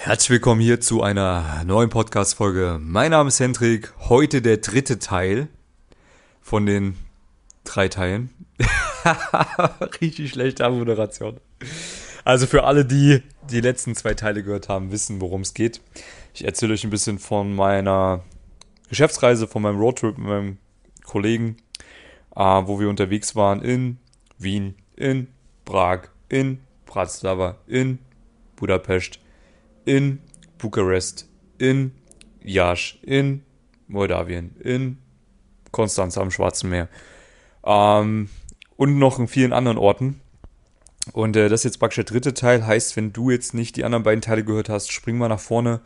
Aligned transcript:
Herzlich 0.00 0.30
willkommen 0.30 0.60
hier 0.60 0.80
zu 0.80 1.02
einer 1.02 1.64
neuen 1.64 1.90
Podcast-Folge. 1.90 2.78
Mein 2.80 3.10
Name 3.10 3.28
ist 3.28 3.40
Hendrik. 3.40 3.92
Heute 4.08 4.40
der 4.40 4.58
dritte 4.58 5.00
Teil 5.00 5.48
von 6.40 6.66
den 6.66 6.96
drei 7.64 7.88
Teilen. 7.88 8.30
Richtig 10.00 10.30
schlechte 10.30 10.70
Moderation. 10.70 11.38
Also 12.24 12.46
für 12.46 12.62
alle, 12.62 12.84
die 12.84 13.24
die 13.50 13.60
letzten 13.60 13.96
zwei 13.96 14.14
Teile 14.14 14.44
gehört 14.44 14.68
haben, 14.68 14.92
wissen, 14.92 15.20
worum 15.20 15.40
es 15.40 15.52
geht. 15.52 15.80
Ich 16.32 16.44
erzähle 16.44 16.74
euch 16.74 16.84
ein 16.84 16.90
bisschen 16.90 17.18
von 17.18 17.52
meiner 17.56 18.22
Geschäftsreise, 18.88 19.48
von 19.48 19.62
meinem 19.62 19.80
Roadtrip 19.80 20.16
mit 20.16 20.28
meinem 20.28 20.58
Kollegen, 21.04 21.56
äh, 22.36 22.40
wo 22.40 22.78
wir 22.78 22.88
unterwegs 22.88 23.34
waren 23.34 23.62
in 23.62 23.98
Wien, 24.38 24.76
in 24.94 25.26
Prag, 25.64 26.02
in 26.28 26.60
Bratislava, 26.86 27.56
in 27.66 27.98
Budapest, 28.54 29.18
in 29.88 30.20
Bukarest, 30.58 31.26
in 31.56 31.92
Jasch, 32.44 32.98
in 33.02 33.42
Moldawien, 33.86 34.54
in 34.60 34.98
Konstanz 35.72 36.18
am 36.18 36.30
Schwarzen 36.30 36.68
Meer 36.68 36.88
ähm, 37.64 38.28
und 38.76 38.98
noch 38.98 39.18
in 39.18 39.28
vielen 39.28 39.54
anderen 39.54 39.78
Orten. 39.78 40.20
Und 41.14 41.36
äh, 41.36 41.48
das 41.48 41.60
ist 41.60 41.64
jetzt 41.64 41.78
praktisch 41.78 42.04
der 42.04 42.04
dritte 42.04 42.34
Teil. 42.34 42.66
Heißt, 42.66 42.96
wenn 42.96 43.14
du 43.14 43.30
jetzt 43.30 43.54
nicht 43.54 43.76
die 43.76 43.84
anderen 43.84 44.02
beiden 44.02 44.20
Teile 44.20 44.44
gehört 44.44 44.68
hast, 44.68 44.92
spring 44.92 45.16
mal 45.16 45.28
nach 45.28 45.40
vorne, 45.40 45.80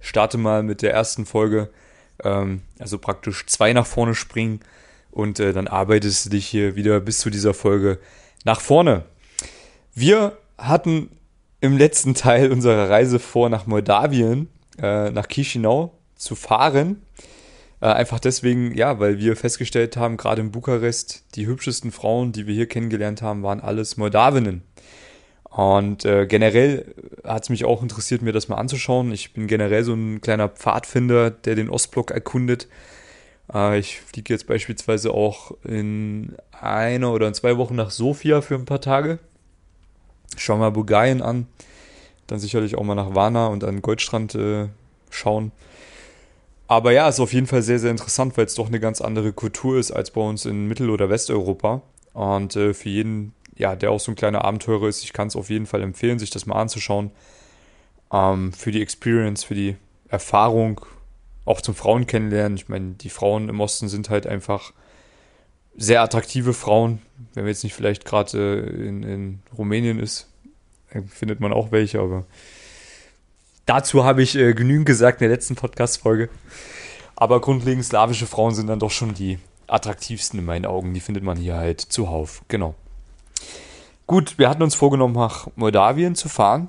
starte 0.00 0.36
mal 0.36 0.62
mit 0.62 0.82
der 0.82 0.92
ersten 0.92 1.24
Folge. 1.24 1.70
Ähm, 2.22 2.60
also 2.78 2.98
praktisch 2.98 3.46
zwei 3.46 3.72
nach 3.72 3.86
vorne 3.86 4.14
springen 4.14 4.60
und 5.10 5.40
äh, 5.40 5.54
dann 5.54 5.66
arbeitest 5.66 6.26
du 6.26 6.30
dich 6.30 6.46
hier 6.46 6.76
wieder 6.76 7.00
bis 7.00 7.20
zu 7.20 7.30
dieser 7.30 7.54
Folge 7.54 8.00
nach 8.44 8.60
vorne. 8.60 9.06
Wir 9.94 10.36
hatten 10.58 11.15
im 11.60 11.76
letzten 11.76 12.14
Teil 12.14 12.52
unserer 12.52 12.90
Reise 12.90 13.18
vor, 13.18 13.48
nach 13.48 13.66
Moldawien, 13.66 14.48
äh, 14.80 15.10
nach 15.10 15.26
Chisinau 15.28 15.92
zu 16.16 16.34
fahren. 16.34 17.02
Äh, 17.80 17.86
einfach 17.86 18.20
deswegen, 18.20 18.74
ja, 18.74 18.98
weil 18.98 19.18
wir 19.18 19.36
festgestellt 19.36 19.96
haben, 19.96 20.16
gerade 20.16 20.40
in 20.40 20.50
Bukarest, 20.50 21.24
die 21.34 21.46
hübschesten 21.46 21.92
Frauen, 21.92 22.32
die 22.32 22.46
wir 22.46 22.54
hier 22.54 22.66
kennengelernt 22.66 23.22
haben, 23.22 23.42
waren 23.42 23.60
alles 23.60 23.96
Moldawinnen. 23.96 24.62
Und 25.44 26.04
äh, 26.04 26.26
generell 26.26 26.94
hat 27.24 27.44
es 27.44 27.48
mich 27.48 27.64
auch 27.64 27.82
interessiert, 27.82 28.20
mir 28.20 28.32
das 28.32 28.48
mal 28.48 28.56
anzuschauen. 28.56 29.10
Ich 29.12 29.32
bin 29.32 29.46
generell 29.46 29.84
so 29.84 29.94
ein 29.94 30.20
kleiner 30.20 30.50
Pfadfinder, 30.50 31.30
der 31.30 31.54
den 31.54 31.70
Ostblock 31.70 32.10
erkundet. 32.10 32.68
Äh, 33.52 33.78
ich 33.78 34.00
fliege 34.00 34.34
jetzt 34.34 34.46
beispielsweise 34.46 35.12
auch 35.12 35.52
in 35.64 36.36
einer 36.60 37.12
oder 37.12 37.28
in 37.28 37.34
zwei 37.34 37.56
Wochen 37.56 37.74
nach 37.74 37.90
Sofia 37.90 38.42
für 38.42 38.54
ein 38.54 38.66
paar 38.66 38.82
Tage. 38.82 39.18
Schauen 40.36 40.60
wir 40.60 40.70
Bulgarien 40.70 41.22
an. 41.22 41.46
Dann 42.26 42.38
sicherlich 42.38 42.76
auch 42.76 42.82
mal 42.82 42.94
nach 42.94 43.14
Varna 43.14 43.46
und 43.46 43.64
an 43.64 43.82
Goldstrand 43.82 44.34
äh, 44.34 44.68
schauen. 45.10 45.52
Aber 46.68 46.92
ja, 46.92 47.08
ist 47.08 47.20
auf 47.20 47.32
jeden 47.32 47.46
Fall 47.46 47.62
sehr, 47.62 47.78
sehr 47.78 47.92
interessant, 47.92 48.36
weil 48.36 48.46
es 48.46 48.54
doch 48.54 48.66
eine 48.66 48.80
ganz 48.80 49.00
andere 49.00 49.32
Kultur 49.32 49.78
ist 49.78 49.92
als 49.92 50.10
bei 50.10 50.20
uns 50.20 50.44
in 50.44 50.66
Mittel- 50.66 50.90
oder 50.90 51.08
Westeuropa. 51.08 51.82
Und 52.12 52.56
äh, 52.56 52.74
für 52.74 52.88
jeden, 52.88 53.34
ja, 53.56 53.76
der 53.76 53.92
auch 53.92 54.00
so 54.00 54.10
ein 54.10 54.16
kleiner 54.16 54.44
Abenteurer 54.44 54.88
ist, 54.88 55.04
ich 55.04 55.12
kann 55.12 55.28
es 55.28 55.36
auf 55.36 55.48
jeden 55.48 55.66
Fall 55.66 55.82
empfehlen, 55.82 56.18
sich 56.18 56.30
das 56.30 56.46
mal 56.46 56.60
anzuschauen. 56.60 57.12
Ähm, 58.12 58.52
für 58.52 58.72
die 58.72 58.82
Experience, 58.82 59.44
für 59.44 59.54
die 59.54 59.76
Erfahrung, 60.08 60.80
auch 61.44 61.60
zum 61.60 61.74
Frauen 61.74 62.06
kennenlernen. 62.06 62.56
Ich 62.56 62.68
meine, 62.68 62.94
die 62.94 63.10
Frauen 63.10 63.48
im 63.48 63.60
Osten 63.60 63.88
sind 63.88 64.10
halt 64.10 64.26
einfach 64.26 64.72
sehr 65.76 66.02
attraktive 66.02 66.52
Frauen. 66.52 67.00
Wenn 67.34 67.44
man 67.44 67.48
jetzt 67.48 67.64
nicht 67.64 67.74
vielleicht 67.74 68.04
gerade 68.04 68.38
äh, 68.38 68.88
in, 68.88 69.02
in 69.02 69.42
Rumänien 69.56 69.98
ist, 69.98 70.28
findet 71.08 71.40
man 71.40 71.52
auch 71.52 71.72
welche, 71.72 72.00
aber 72.00 72.24
dazu 73.66 74.04
habe 74.04 74.22
ich 74.22 74.36
äh, 74.36 74.54
genügend 74.54 74.86
gesagt 74.86 75.20
in 75.20 75.28
der 75.28 75.36
letzten 75.36 75.56
Podcast-Folge. 75.56 76.28
Aber 77.16 77.40
grundlegend 77.40 77.84
slawische 77.84 78.26
Frauen 78.26 78.54
sind 78.54 78.66
dann 78.66 78.78
doch 78.78 78.90
schon 78.90 79.14
die 79.14 79.38
attraktivsten 79.66 80.38
in 80.38 80.44
meinen 80.44 80.66
Augen. 80.66 80.94
Die 80.94 81.00
findet 81.00 81.24
man 81.24 81.36
hier 81.36 81.56
halt 81.56 81.80
zuhauf. 81.80 82.42
Genau. 82.48 82.74
Gut, 84.06 84.38
wir 84.38 84.48
hatten 84.48 84.62
uns 84.62 84.74
vorgenommen, 84.74 85.14
nach 85.14 85.48
Moldawien 85.56 86.14
zu 86.14 86.28
fahren. 86.28 86.68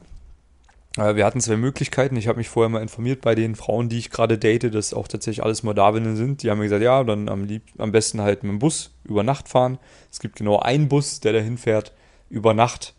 Äh, 0.98 1.16
wir 1.16 1.26
hatten 1.26 1.40
zwei 1.40 1.58
Möglichkeiten. 1.58 2.16
Ich 2.18 2.28
habe 2.28 2.38
mich 2.38 2.50
vorher 2.50 2.70
mal 2.70 2.82
informiert 2.82 3.22
bei 3.22 3.36
den 3.36 3.56
Frauen, 3.56 3.90
die 3.90 3.98
ich 3.98 4.10
gerade 4.10 4.38
date, 4.38 4.74
dass 4.74 4.94
auch 4.94 5.08
tatsächlich 5.08 5.44
alles 5.44 5.64
Moldawinnen 5.64 6.16
sind. 6.16 6.44
Die 6.44 6.50
haben 6.50 6.58
mir 6.58 6.66
gesagt, 6.66 6.84
ja, 6.84 7.04
dann 7.04 7.30
am, 7.30 7.46
lieb, 7.46 7.64
am 7.78 7.92
besten 7.92 8.22
halt 8.22 8.44
mit 8.44 8.52
dem 8.52 8.60
Bus 8.60 8.92
über 9.04 9.24
Nacht 9.24 9.48
fahren. 9.48 9.78
Es 10.12 10.20
gibt 10.20 10.36
genau 10.36 10.60
einen 10.60 10.90
Bus, 10.90 11.20
der 11.20 11.34
dahin 11.34 11.58
fährt 11.58 11.94
über 12.30 12.54
Nacht, 12.54 12.94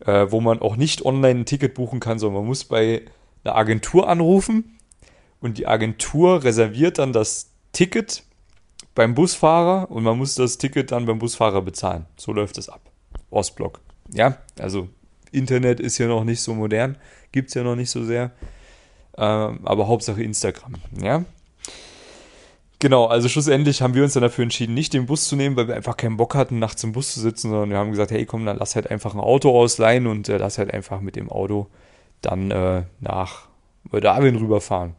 äh, 0.00 0.26
wo 0.28 0.40
man 0.40 0.60
auch 0.60 0.76
nicht 0.76 1.04
online 1.04 1.40
ein 1.40 1.46
Ticket 1.46 1.74
buchen 1.74 2.00
kann, 2.00 2.18
sondern 2.18 2.42
man 2.42 2.48
muss 2.48 2.64
bei 2.64 3.02
einer 3.44 3.56
Agentur 3.56 4.08
anrufen 4.08 4.78
und 5.40 5.58
die 5.58 5.66
Agentur 5.66 6.44
reserviert 6.44 6.98
dann 6.98 7.12
das 7.12 7.50
Ticket 7.72 8.24
beim 8.94 9.14
Busfahrer 9.14 9.90
und 9.90 10.04
man 10.04 10.16
muss 10.16 10.34
das 10.34 10.58
Ticket 10.58 10.92
dann 10.92 11.06
beim 11.06 11.18
Busfahrer 11.18 11.62
bezahlen. 11.62 12.06
So 12.16 12.32
läuft 12.32 12.58
es 12.58 12.68
ab. 12.68 12.80
Ostblock. 13.30 13.80
Ja, 14.12 14.38
also 14.58 14.88
Internet 15.34 15.80
ist 15.80 15.98
ja 15.98 16.06
noch 16.06 16.24
nicht 16.24 16.40
so 16.40 16.54
modern, 16.54 16.96
gibt 17.32 17.48
es 17.48 17.54
ja 17.54 17.62
noch 17.62 17.76
nicht 17.76 17.90
so 17.90 18.04
sehr. 18.04 18.30
Ähm, 19.16 19.60
aber 19.64 19.86
Hauptsache 19.88 20.22
Instagram, 20.22 20.74
ja. 21.02 21.24
Genau, 22.80 23.06
also 23.06 23.28
schlussendlich 23.28 23.80
haben 23.80 23.94
wir 23.94 24.02
uns 24.02 24.12
dann 24.12 24.22
dafür 24.22 24.42
entschieden, 24.42 24.74
nicht 24.74 24.92
den 24.92 25.06
Bus 25.06 25.26
zu 25.26 25.36
nehmen, 25.36 25.56
weil 25.56 25.68
wir 25.68 25.74
einfach 25.74 25.96
keinen 25.96 26.16
Bock 26.18 26.34
hatten, 26.34 26.58
nachts 26.58 26.84
im 26.84 26.92
Bus 26.92 27.14
zu 27.14 27.20
sitzen, 27.20 27.48
sondern 27.48 27.70
wir 27.70 27.78
haben 27.78 27.90
gesagt, 27.90 28.10
hey 28.10 28.26
komm, 28.26 28.44
dann 28.44 28.58
lass 28.58 28.74
halt 28.74 28.90
einfach 28.90 29.14
ein 29.14 29.20
Auto 29.20 29.58
ausleihen 29.58 30.06
und 30.06 30.28
äh, 30.28 30.36
lass 30.36 30.58
halt 30.58 30.74
einfach 30.74 31.00
mit 31.00 31.16
dem 31.16 31.30
Auto 31.30 31.68
dann 32.20 32.50
äh, 32.50 32.82
nach 33.00 33.48
Moldawien 33.90 34.36
rüberfahren. 34.36 34.94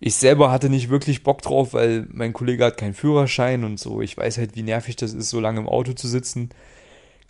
Ich 0.00 0.16
selber 0.16 0.50
hatte 0.50 0.68
nicht 0.68 0.88
wirklich 0.88 1.22
Bock 1.22 1.42
drauf, 1.42 1.74
weil 1.74 2.06
mein 2.10 2.32
Kollege 2.32 2.64
hat 2.64 2.76
keinen 2.76 2.94
Führerschein 2.94 3.64
und 3.64 3.78
so. 3.78 4.00
Ich 4.00 4.16
weiß 4.16 4.38
halt, 4.38 4.56
wie 4.56 4.62
nervig 4.62 4.96
das 4.96 5.12
ist, 5.12 5.30
so 5.30 5.40
lange 5.40 5.60
im 5.60 5.68
Auto 5.68 5.92
zu 5.92 6.08
sitzen. 6.08 6.50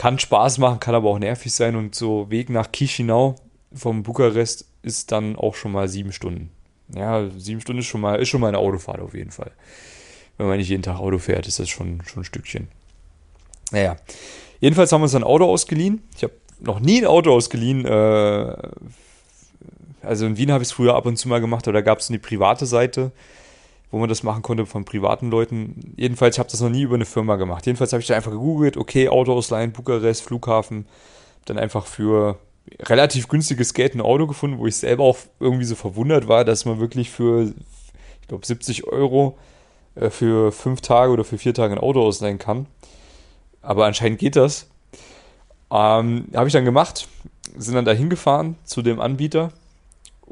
Kann 0.02 0.18
Spaß 0.18 0.58
machen, 0.58 0.80
kann 0.80 0.96
aber 0.96 1.10
auch 1.10 1.18
nervig 1.20 1.52
sein 1.52 1.76
und 1.76 1.94
so 1.94 2.28
Weg 2.28 2.50
nach 2.50 2.72
Chisinau 2.72 3.36
vom 3.72 4.02
Bukarest 4.02 4.64
ist 4.82 5.12
dann 5.12 5.36
auch 5.36 5.54
schon 5.54 5.70
mal 5.70 5.86
sieben 5.86 6.10
Stunden. 6.10 6.50
Ja, 6.92 7.30
sieben 7.38 7.60
Stunden 7.60 7.82
ist 7.82 7.86
schon 7.86 8.00
mal, 8.00 8.20
ist 8.20 8.28
schon 8.28 8.40
mal 8.40 8.48
eine 8.48 8.58
Autofahrt 8.58 8.98
auf 8.98 9.14
jeden 9.14 9.30
Fall. 9.30 9.52
Wenn 10.38 10.48
man 10.48 10.58
nicht 10.58 10.70
jeden 10.70 10.82
Tag 10.82 10.98
Auto 10.98 11.18
fährt, 11.18 11.46
ist 11.46 11.60
das 11.60 11.68
schon, 11.68 12.02
schon 12.04 12.22
ein 12.22 12.24
Stückchen. 12.24 12.66
Naja. 13.70 13.94
Jedenfalls 14.58 14.90
haben 14.90 15.02
wir 15.02 15.04
uns 15.04 15.14
ein 15.14 15.22
Auto 15.22 15.44
ausgeliehen. 15.44 16.02
Ich 16.16 16.24
habe 16.24 16.34
noch 16.58 16.80
nie 16.80 16.98
ein 16.98 17.06
Auto 17.06 17.32
ausgeliehen. 17.32 17.84
Äh, 17.84 18.56
also 20.02 20.26
in 20.26 20.36
Wien 20.36 20.50
habe 20.50 20.64
ich 20.64 20.70
es 20.70 20.72
früher 20.72 20.96
ab 20.96 21.06
und 21.06 21.16
zu 21.16 21.28
mal 21.28 21.40
gemacht, 21.40 21.68
aber 21.68 21.74
da 21.74 21.80
gab 21.80 22.00
es 22.00 22.08
eine 22.08 22.18
private 22.18 22.66
Seite 22.66 23.12
wo 23.92 23.98
man 23.98 24.08
das 24.08 24.22
machen 24.22 24.42
konnte 24.42 24.64
von 24.64 24.84
privaten 24.84 25.30
Leuten. 25.30 25.94
Jedenfalls, 25.96 26.36
ich 26.36 26.38
habe 26.40 26.50
das 26.50 26.62
noch 26.62 26.70
nie 26.70 26.82
über 26.82 26.94
eine 26.94 27.04
Firma 27.04 27.36
gemacht. 27.36 27.66
Jedenfalls 27.66 27.92
habe 27.92 28.00
ich 28.00 28.06
da 28.06 28.16
einfach 28.16 28.32
gegoogelt, 28.32 28.78
okay, 28.78 29.08
Auto 29.10 29.34
ausleihen, 29.34 29.72
Bukarest, 29.72 30.22
Flughafen, 30.22 30.86
dann 31.44 31.58
einfach 31.58 31.84
für 31.86 32.38
relativ 32.80 33.28
günstiges 33.28 33.74
Geld 33.74 33.94
ein 33.94 34.00
Auto 34.00 34.26
gefunden, 34.26 34.58
wo 34.58 34.66
ich 34.66 34.76
selber 34.76 35.04
auch 35.04 35.18
irgendwie 35.40 35.66
so 35.66 35.74
verwundert 35.74 36.26
war, 36.26 36.44
dass 36.46 36.64
man 36.64 36.80
wirklich 36.80 37.10
für, 37.10 37.52
ich 38.22 38.28
glaube, 38.28 38.46
70 38.46 38.86
Euro 38.86 39.36
äh, 39.94 40.08
für 40.08 40.52
fünf 40.52 40.80
Tage 40.80 41.12
oder 41.12 41.24
für 41.24 41.36
vier 41.36 41.52
Tage 41.52 41.74
ein 41.74 41.80
Auto 41.80 42.00
ausleihen 42.00 42.38
kann. 42.38 42.66
Aber 43.60 43.84
anscheinend 43.84 44.18
geht 44.18 44.36
das. 44.36 44.68
Ähm, 45.70 46.28
habe 46.34 46.46
ich 46.46 46.54
dann 46.54 46.64
gemacht, 46.64 47.08
sind 47.58 47.74
dann 47.74 47.84
da 47.84 47.92
hingefahren 47.92 48.56
zu 48.64 48.80
dem 48.80 49.00
Anbieter 49.00 49.52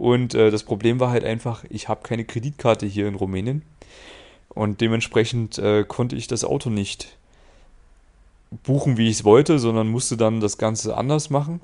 und 0.01 0.35
äh, 0.35 0.51
das 0.51 0.63
Problem 0.63 0.99
war 0.99 1.11
halt 1.11 1.25
einfach, 1.25 1.63
ich 1.69 1.91
habe 1.91 2.03
keine 2.03 2.25
Kreditkarte 2.25 2.87
hier 2.87 3.07
in 3.07 3.17
Rumänien. 3.17 3.61
Und 4.49 4.81
dementsprechend 4.81 5.59
äh, 5.59 5.85
konnte 5.85 6.17
ich 6.17 6.27
das 6.27 6.43
Auto 6.43 6.71
nicht 6.71 7.19
buchen, 8.63 8.97
wie 8.97 9.11
ich 9.11 9.19
es 9.19 9.25
wollte, 9.25 9.59
sondern 9.59 9.89
musste 9.89 10.17
dann 10.17 10.41
das 10.41 10.57
Ganze 10.57 10.97
anders 10.97 11.29
machen. 11.29 11.61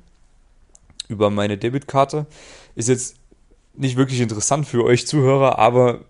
Über 1.08 1.30
meine 1.30 1.56
Debitkarte. 1.56 2.26
Ist 2.74 2.90
jetzt 2.90 3.16
nicht 3.72 3.96
wirklich 3.96 4.20
interessant 4.20 4.68
für 4.68 4.84
euch 4.84 5.06
Zuhörer, 5.06 5.58
aber 5.58 6.00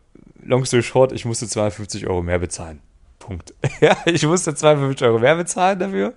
long 0.43 0.65
story 0.65 0.83
short, 0.83 1.13
ich 1.13 1.27
musste 1.27 1.47
250 1.47 2.09
Euro 2.09 2.23
mehr 2.23 2.41
bezahlen. 2.41 2.81
Punkt. 3.21 3.55
ja, 3.81 3.97
ich 4.05 4.27
musste 4.27 4.53
250 4.53 5.07
Euro 5.07 5.21
mehr 5.21 5.37
bezahlen 5.37 5.79
dafür. 5.79 6.15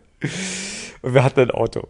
Und 1.03 1.13
wir 1.13 1.23
hatten 1.23 1.39
ein 1.41 1.51
Auto. 1.51 1.87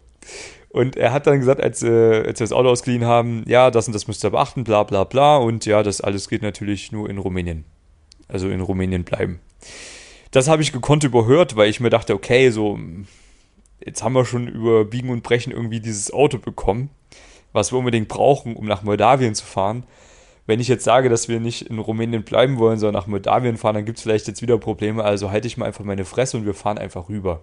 Und 0.72 0.96
er 0.96 1.12
hat 1.12 1.26
dann 1.26 1.40
gesagt, 1.40 1.60
als, 1.60 1.82
äh, 1.82 1.88
als 1.88 2.38
wir 2.38 2.44
das 2.44 2.52
Auto 2.52 2.68
ausgeliehen 2.68 3.04
haben, 3.04 3.42
ja, 3.46 3.72
das 3.72 3.88
und 3.88 3.92
das 3.92 4.06
müsst 4.06 4.24
ihr 4.24 4.30
beachten, 4.30 4.62
bla 4.62 4.84
bla 4.84 5.02
bla. 5.02 5.36
Und 5.36 5.66
ja, 5.66 5.82
das 5.82 6.00
alles 6.00 6.28
geht 6.28 6.42
natürlich 6.42 6.92
nur 6.92 7.10
in 7.10 7.18
Rumänien. 7.18 7.64
Also 8.28 8.48
in 8.48 8.60
Rumänien 8.60 9.02
bleiben. 9.02 9.40
Das 10.30 10.46
habe 10.46 10.62
ich 10.62 10.72
gekonnt 10.72 11.02
überhört, 11.02 11.56
weil 11.56 11.68
ich 11.68 11.80
mir 11.80 11.90
dachte, 11.90 12.14
okay, 12.14 12.50
so, 12.50 12.78
jetzt 13.84 14.04
haben 14.04 14.12
wir 14.12 14.24
schon 14.24 14.46
über 14.46 14.84
Biegen 14.84 15.10
und 15.10 15.24
Brechen 15.24 15.52
irgendwie 15.52 15.80
dieses 15.80 16.12
Auto 16.12 16.38
bekommen, 16.38 16.90
was 17.52 17.72
wir 17.72 17.78
unbedingt 17.80 18.06
brauchen, 18.06 18.54
um 18.54 18.66
nach 18.66 18.84
Moldawien 18.84 19.34
zu 19.34 19.44
fahren. 19.44 19.82
Wenn 20.46 20.60
ich 20.60 20.68
jetzt 20.68 20.84
sage, 20.84 21.08
dass 21.08 21.28
wir 21.28 21.40
nicht 21.40 21.62
in 21.62 21.80
Rumänien 21.80 22.22
bleiben 22.22 22.58
wollen, 22.58 22.78
sondern 22.78 23.00
nach 23.00 23.08
Moldawien 23.08 23.56
fahren, 23.56 23.74
dann 23.74 23.84
gibt 23.84 23.98
es 23.98 24.04
vielleicht 24.04 24.28
jetzt 24.28 24.40
wieder 24.40 24.56
Probleme. 24.58 25.02
Also 25.02 25.32
halte 25.32 25.48
ich 25.48 25.56
mal 25.56 25.66
einfach 25.66 25.84
meine 25.84 26.04
Fresse 26.04 26.36
und 26.36 26.46
wir 26.46 26.54
fahren 26.54 26.78
einfach 26.78 27.08
rüber. 27.08 27.42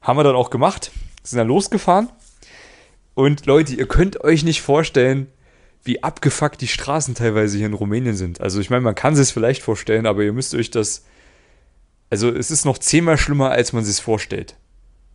Haben 0.00 0.18
wir 0.18 0.24
dann 0.24 0.36
auch 0.36 0.48
gemacht 0.48 0.90
sind 1.24 1.38
dann 1.38 1.48
losgefahren 1.48 2.08
Und 3.14 3.46
Leute, 3.46 3.74
ihr 3.74 3.88
könnt 3.88 4.22
euch 4.22 4.44
nicht 4.44 4.62
vorstellen, 4.62 5.26
wie 5.82 6.02
abgefuckt 6.02 6.60
die 6.60 6.68
Straßen 6.68 7.14
teilweise 7.14 7.58
hier 7.58 7.66
in 7.66 7.74
Rumänien 7.74 8.16
sind. 8.16 8.40
Also 8.40 8.60
ich 8.60 8.70
meine, 8.70 8.82
man 8.82 8.94
kann 8.94 9.16
sich 9.16 9.24
es 9.24 9.30
vielleicht 9.32 9.62
vorstellen, 9.62 10.06
aber 10.06 10.22
ihr 10.22 10.32
müsst 10.32 10.54
euch 10.54 10.70
das. 10.70 11.04
Also 12.10 12.30
es 12.30 12.50
ist 12.50 12.64
noch 12.64 12.78
zehnmal 12.78 13.18
schlimmer, 13.18 13.50
als 13.50 13.72
man 13.72 13.84
sich 13.84 14.00
vorstellt. 14.00 14.56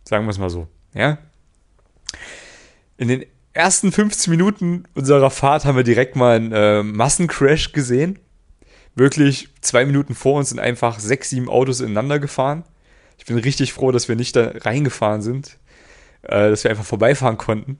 Sagen 0.04 0.26
wir 0.26 0.30
es 0.30 0.38
mal 0.38 0.50
so. 0.50 0.68
Ja? 0.94 1.18
In 2.96 3.08
den 3.08 3.24
ersten 3.52 3.90
15 3.90 4.30
Minuten 4.30 4.84
unserer 4.94 5.30
Fahrt 5.30 5.64
haben 5.64 5.76
wir 5.76 5.84
direkt 5.84 6.14
mal 6.16 6.36
einen 6.36 6.52
äh, 6.52 6.82
Massencrash 6.82 7.72
gesehen. 7.72 8.18
Wirklich 8.94 9.48
zwei 9.60 9.84
Minuten 9.84 10.14
vor 10.14 10.38
uns 10.38 10.50
sind 10.50 10.60
einfach 10.60 10.98
sechs, 10.98 11.30
sieben 11.30 11.48
Autos 11.48 11.80
ineinander 11.80 12.18
gefahren. 12.18 12.64
Ich 13.18 13.24
bin 13.24 13.38
richtig 13.38 13.72
froh, 13.72 13.92
dass 13.92 14.08
wir 14.08 14.16
nicht 14.16 14.36
da 14.36 14.52
reingefahren 14.54 15.22
sind, 15.22 15.58
äh, 16.22 16.50
dass 16.50 16.64
wir 16.64 16.70
einfach 16.70 16.84
vorbeifahren 16.84 17.38
konnten. 17.38 17.78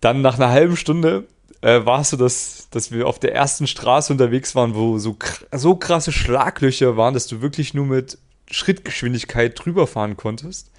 Dann 0.00 0.22
nach 0.22 0.36
einer 0.36 0.50
halben 0.50 0.76
Stunde 0.76 1.26
äh, 1.60 1.84
war 1.84 2.00
es 2.00 2.10
so, 2.10 2.16
dass, 2.16 2.68
dass 2.70 2.90
wir 2.90 3.06
auf 3.06 3.18
der 3.18 3.34
ersten 3.34 3.66
Straße 3.66 4.12
unterwegs 4.12 4.54
waren, 4.54 4.74
wo 4.74 4.98
so, 4.98 5.16
so 5.52 5.76
krasse 5.76 6.12
Schlaglöcher 6.12 6.96
waren, 6.96 7.14
dass 7.14 7.26
du 7.26 7.42
wirklich 7.42 7.74
nur 7.74 7.86
mit 7.86 8.18
Schrittgeschwindigkeit 8.50 9.58
drüber 9.62 9.86
fahren 9.86 10.16
konntest. 10.16 10.70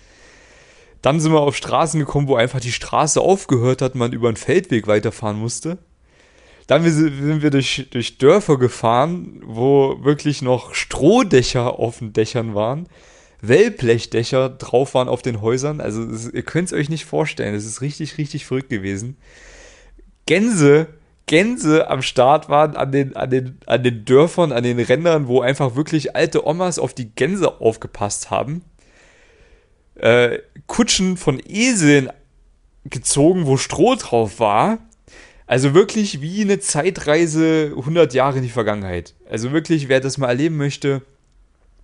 Dann 1.01 1.19
sind 1.19 1.31
wir 1.31 1.41
auf 1.41 1.55
Straßen 1.55 1.99
gekommen, 1.99 2.27
wo 2.27 2.35
einfach 2.35 2.59
die 2.59 2.71
Straße 2.71 3.19
aufgehört 3.21 3.81
hat, 3.81 3.95
man 3.95 4.13
über 4.13 4.27
einen 4.27 4.37
Feldweg 4.37 4.87
weiterfahren 4.87 5.39
musste. 5.39 5.77
Dann 6.67 6.83
sind 6.89 7.41
wir 7.41 7.49
durch, 7.49 7.87
durch 7.91 8.17
Dörfer 8.17 8.57
gefahren, 8.57 9.41
wo 9.43 10.03
wirklich 10.03 10.41
noch 10.41 10.73
Strohdächer 10.73 11.79
auf 11.79 11.99
den 11.99 12.13
Dächern 12.13 12.53
waren, 12.53 12.87
Wellblechdächer 13.41 14.49
drauf 14.49 14.93
waren 14.93 15.09
auf 15.09 15.21
den 15.21 15.41
Häusern. 15.41 15.81
Also 15.81 16.07
ihr 16.29 16.43
könnt 16.43 16.67
es 16.67 16.73
euch 16.73 16.89
nicht 16.89 17.05
vorstellen. 17.05 17.55
Es 17.55 17.65
ist 17.65 17.81
richtig, 17.81 18.17
richtig 18.17 18.45
verrückt 18.45 18.69
gewesen. 18.69 19.17
Gänse, 20.25 20.87
Gänse 21.25 21.89
am 21.89 22.01
Start 22.01 22.49
waren 22.49 22.75
an 22.75 22.91
den, 22.91 23.15
an, 23.15 23.29
den, 23.29 23.57
an 23.65 23.83
den 23.83 24.05
Dörfern, 24.05 24.51
an 24.51 24.63
den 24.63 24.79
Rändern, 24.79 25.27
wo 25.27 25.41
einfach 25.41 25.75
wirklich 25.75 26.15
alte 26.15 26.45
Omas 26.45 26.77
auf 26.77 26.93
die 26.93 27.09
Gänse 27.09 27.59
aufgepasst 27.59 28.29
haben. 28.29 28.63
Äh, 29.95 30.39
Kutschen 30.67 31.17
von 31.17 31.41
Eseln 31.45 32.11
gezogen, 32.85 33.45
wo 33.45 33.57
Stroh 33.57 33.95
drauf 33.95 34.39
war. 34.39 34.79
Also 35.47 35.73
wirklich 35.73 36.21
wie 36.21 36.41
eine 36.41 36.59
Zeitreise 36.59 37.73
100 37.75 38.13
Jahre 38.13 38.37
in 38.37 38.43
die 38.43 38.49
Vergangenheit. 38.49 39.15
Also 39.29 39.51
wirklich, 39.51 39.89
wer 39.89 39.99
das 39.99 40.17
mal 40.17 40.29
erleben 40.29 40.57
möchte, 40.57 41.01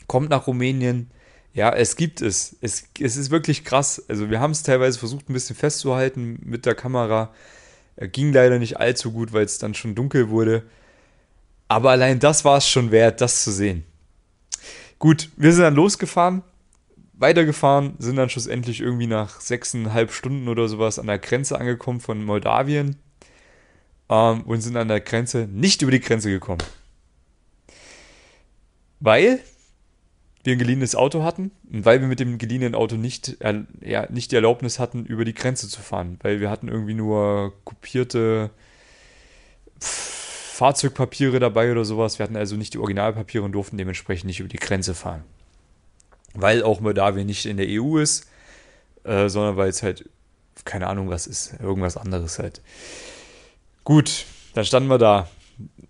kommt 0.08 0.30
nach 0.30 0.48
Rumänien. 0.48 1.12
Ja, 1.58 1.72
es 1.74 1.96
gibt 1.96 2.22
es. 2.22 2.56
Es, 2.62 2.84
es 3.00 3.18
ist 3.18 3.32
wirklich 3.32 3.64
krass. 3.64 4.04
Also 4.08 4.30
wir 4.30 4.40
haben 4.40 4.52
es 4.52 4.62
teilweise 4.62 5.00
versucht, 5.00 5.28
ein 5.28 5.34
bisschen 5.34 5.56
festzuhalten 5.56 6.40
mit 6.44 6.68
der 6.68 6.76
Kamera. 6.76 7.34
Ging 8.00 8.32
leider 8.32 8.60
nicht 8.60 8.80
allzu 8.80 9.12
gut, 9.12 9.34
weil 9.34 9.46
es 9.46 9.58
dann 9.58 9.74
schon 9.74 9.96
dunkel 9.96 10.30
wurde. 10.30 10.62
Aber 11.68 11.90
allein 11.90 12.20
das 12.20 12.46
war 12.46 12.58
es 12.58 12.70
schon 12.70 12.92
wert, 12.92 13.22
das 13.22 13.44
zu 13.44 13.52
sehen. 13.52 13.86
Gut, 15.00 15.32
wir 15.36 15.52
sind 15.52 15.64
dann 15.64 15.74
losgefahren, 15.74 16.44
weitergefahren, 17.14 17.96
sind 17.98 18.18
dann 18.18 18.30
schlussendlich 18.30 18.80
irgendwie 18.80 19.08
nach 19.08 19.42
sechseinhalb 19.42 20.12
Stunden 20.12 20.50
oder 20.50 20.68
sowas 20.68 21.00
an 21.00 21.08
der 21.08 21.18
Grenze 21.18 21.60
angekommen 21.60 22.02
von 22.02 22.24
Moldawien 22.24 22.98
ähm, 24.10 24.42
und 24.44 24.62
sind 24.62 24.78
an 24.78 24.90
der 24.90 25.02
Grenze 25.02 25.48
nicht 25.52 25.82
über 25.82 25.90
die 25.92 26.02
Grenze 26.02 26.30
gekommen. 26.30 26.62
Weil 29.00 29.40
wir 30.44 30.54
ein 30.54 30.60
geliehenes 30.60 30.96
Auto 30.96 31.24
hatten 31.24 31.52
und 31.72 31.86
weil 31.86 32.00
wir 32.02 32.08
mit 32.08 32.20
dem 32.20 32.38
geliehenen 32.38 32.76
Auto 32.76 32.96
nicht, 32.96 33.38
ja, 33.82 34.10
nicht 34.10 34.32
die 34.32 34.36
Erlaubnis 34.36 34.80
hatten, 34.80 35.06
über 35.06 35.26
die 35.26 35.34
Grenze 35.34 35.68
zu 35.68 35.82
fahren. 35.82 36.20
Weil 36.22 36.40
wir 36.40 36.50
hatten 36.50 36.68
irgendwie 36.68 36.94
nur 36.94 37.54
kopierte 37.66 38.52
Fahrzeugpapiere 39.80 41.40
dabei 41.40 41.72
oder 41.72 41.86
sowas. 41.86 42.18
Wir 42.18 42.24
hatten 42.24 42.38
also 42.38 42.56
nicht 42.56 42.74
die 42.74 42.80
Originalpapiere 42.80 43.44
und 43.44 43.52
durften 43.52 43.78
dementsprechend 43.78 44.26
nicht 44.26 44.40
über 44.40 44.50
die 44.50 44.58
Grenze 44.58 44.96
fahren. 44.96 45.24
Weil 46.34 46.64
auch 46.64 46.80
Moldawien 46.80 47.28
nicht 47.28 47.46
in 47.46 47.58
der 47.58 47.68
EU 47.70 47.98
ist, 47.98 48.28
äh, 49.04 49.30
sondern 49.30 49.58
weil 49.58 49.70
es 49.70 49.84
halt, 49.84 50.10
keine 50.66 50.88
Ahnung 50.88 51.10
was 51.10 51.28
ist, 51.28 51.60
irgendwas 51.60 51.98
anderes 51.98 52.40
halt. 52.40 52.62
Gut, 53.84 54.26
dann 54.54 54.66
standen 54.66 54.90
wir 54.90 54.98
da 54.98 55.30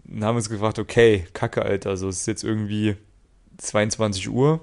und 0.08 0.24
haben 0.24 0.36
uns 0.36 0.50
gefragt, 0.50 0.80
okay, 0.80 1.26
Kacke, 1.34 1.64
Alter, 1.64 1.92
also 1.92 2.10
es 2.10 2.22
ist 2.22 2.28
jetzt 2.28 2.44
irgendwie 2.44 2.96
22 3.58 4.30
Uhr. 4.30 4.62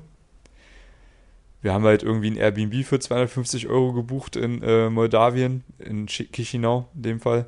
Wir 1.63 1.73
haben 1.73 1.85
halt 1.85 2.03
irgendwie 2.03 2.31
ein 2.31 2.37
Airbnb 2.37 2.85
für 2.85 2.99
250 2.99 3.69
Euro 3.69 3.93
gebucht 3.93 4.37
in 4.37 4.63
äh, 4.63 4.91
Moldawien, 4.91 5.65
in 5.79 6.07
Chisinau 6.07 6.89
in 6.95 7.03
dem 7.03 7.21
Fall. 7.21 7.47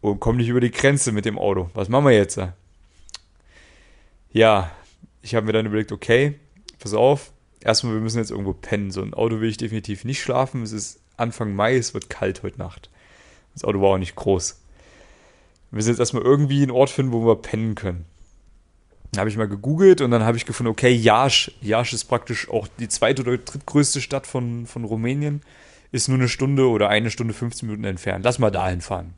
Und 0.00 0.20
kommen 0.20 0.38
nicht 0.38 0.48
über 0.48 0.60
die 0.60 0.70
Grenze 0.70 1.12
mit 1.12 1.24
dem 1.24 1.38
Auto. 1.38 1.70
Was 1.74 1.88
machen 1.88 2.06
wir 2.06 2.12
jetzt? 2.12 2.38
Ja, 4.32 4.70
ich 5.22 5.34
habe 5.34 5.46
mir 5.46 5.52
dann 5.52 5.66
überlegt, 5.66 5.92
okay, 5.92 6.34
pass 6.78 6.92
auf, 6.92 7.32
erstmal, 7.60 7.94
wir 7.94 8.00
müssen 8.00 8.18
jetzt 8.18 8.30
irgendwo 8.30 8.52
pennen. 8.52 8.90
So 8.90 9.02
ein 9.02 9.14
Auto 9.14 9.40
will 9.40 9.48
ich 9.48 9.56
definitiv 9.56 10.04
nicht 10.04 10.20
schlafen. 10.20 10.62
Es 10.62 10.72
ist 10.72 11.00
Anfang 11.16 11.54
Mai, 11.54 11.76
es 11.76 11.94
wird 11.94 12.10
kalt 12.10 12.42
heute 12.42 12.58
Nacht. 12.58 12.90
Das 13.54 13.64
Auto 13.64 13.80
war 13.80 13.90
auch 13.90 13.98
nicht 13.98 14.16
groß. 14.16 14.60
Wir 15.70 15.76
müssen 15.76 15.88
jetzt 15.88 16.00
erstmal 16.00 16.24
irgendwie 16.24 16.62
einen 16.62 16.70
Ort 16.70 16.90
finden, 16.90 17.12
wo 17.12 17.24
wir 17.24 17.36
pennen 17.36 17.74
können. 17.74 18.04
Habe 19.16 19.28
ich 19.28 19.36
mal 19.36 19.48
gegoogelt 19.48 20.00
und 20.00 20.10
dann 20.10 20.24
habe 20.24 20.38
ich 20.38 20.46
gefunden, 20.46 20.70
okay, 20.70 20.90
Jasch. 20.90 21.52
Jasch 21.60 21.92
ist 21.92 22.04
praktisch 22.04 22.48
auch 22.48 22.66
die 22.78 22.88
zweite 22.88 23.22
oder 23.22 23.36
drittgrößte 23.36 24.00
Stadt 24.00 24.26
von, 24.26 24.66
von 24.66 24.84
Rumänien. 24.84 25.42
Ist 25.90 26.08
nur 26.08 26.16
eine 26.16 26.28
Stunde 26.28 26.68
oder 26.68 26.88
eine 26.88 27.10
Stunde 27.10 27.34
15 27.34 27.68
Minuten 27.68 27.84
entfernt. 27.84 28.24
Lass 28.24 28.38
mal 28.38 28.50
dahin 28.50 28.80
fahren. 28.80 29.12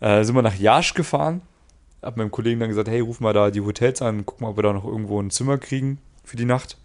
Äh, 0.00 0.24
sind 0.24 0.34
wir 0.34 0.42
nach 0.42 0.56
Jasch 0.56 0.94
gefahren. 0.94 1.42
Hab 2.02 2.16
meinem 2.16 2.32
Kollegen 2.32 2.58
dann 2.58 2.68
gesagt, 2.68 2.88
hey, 2.88 3.00
ruf 3.00 3.20
mal 3.20 3.32
da 3.32 3.50
die 3.50 3.60
Hotels 3.60 4.02
an, 4.02 4.26
guck 4.26 4.40
mal, 4.40 4.48
ob 4.48 4.58
wir 4.58 4.62
da 4.62 4.72
noch 4.72 4.84
irgendwo 4.84 5.20
ein 5.20 5.30
Zimmer 5.30 5.58
kriegen 5.58 5.98
für 6.24 6.36
die 6.36 6.44
Nacht. 6.44 6.76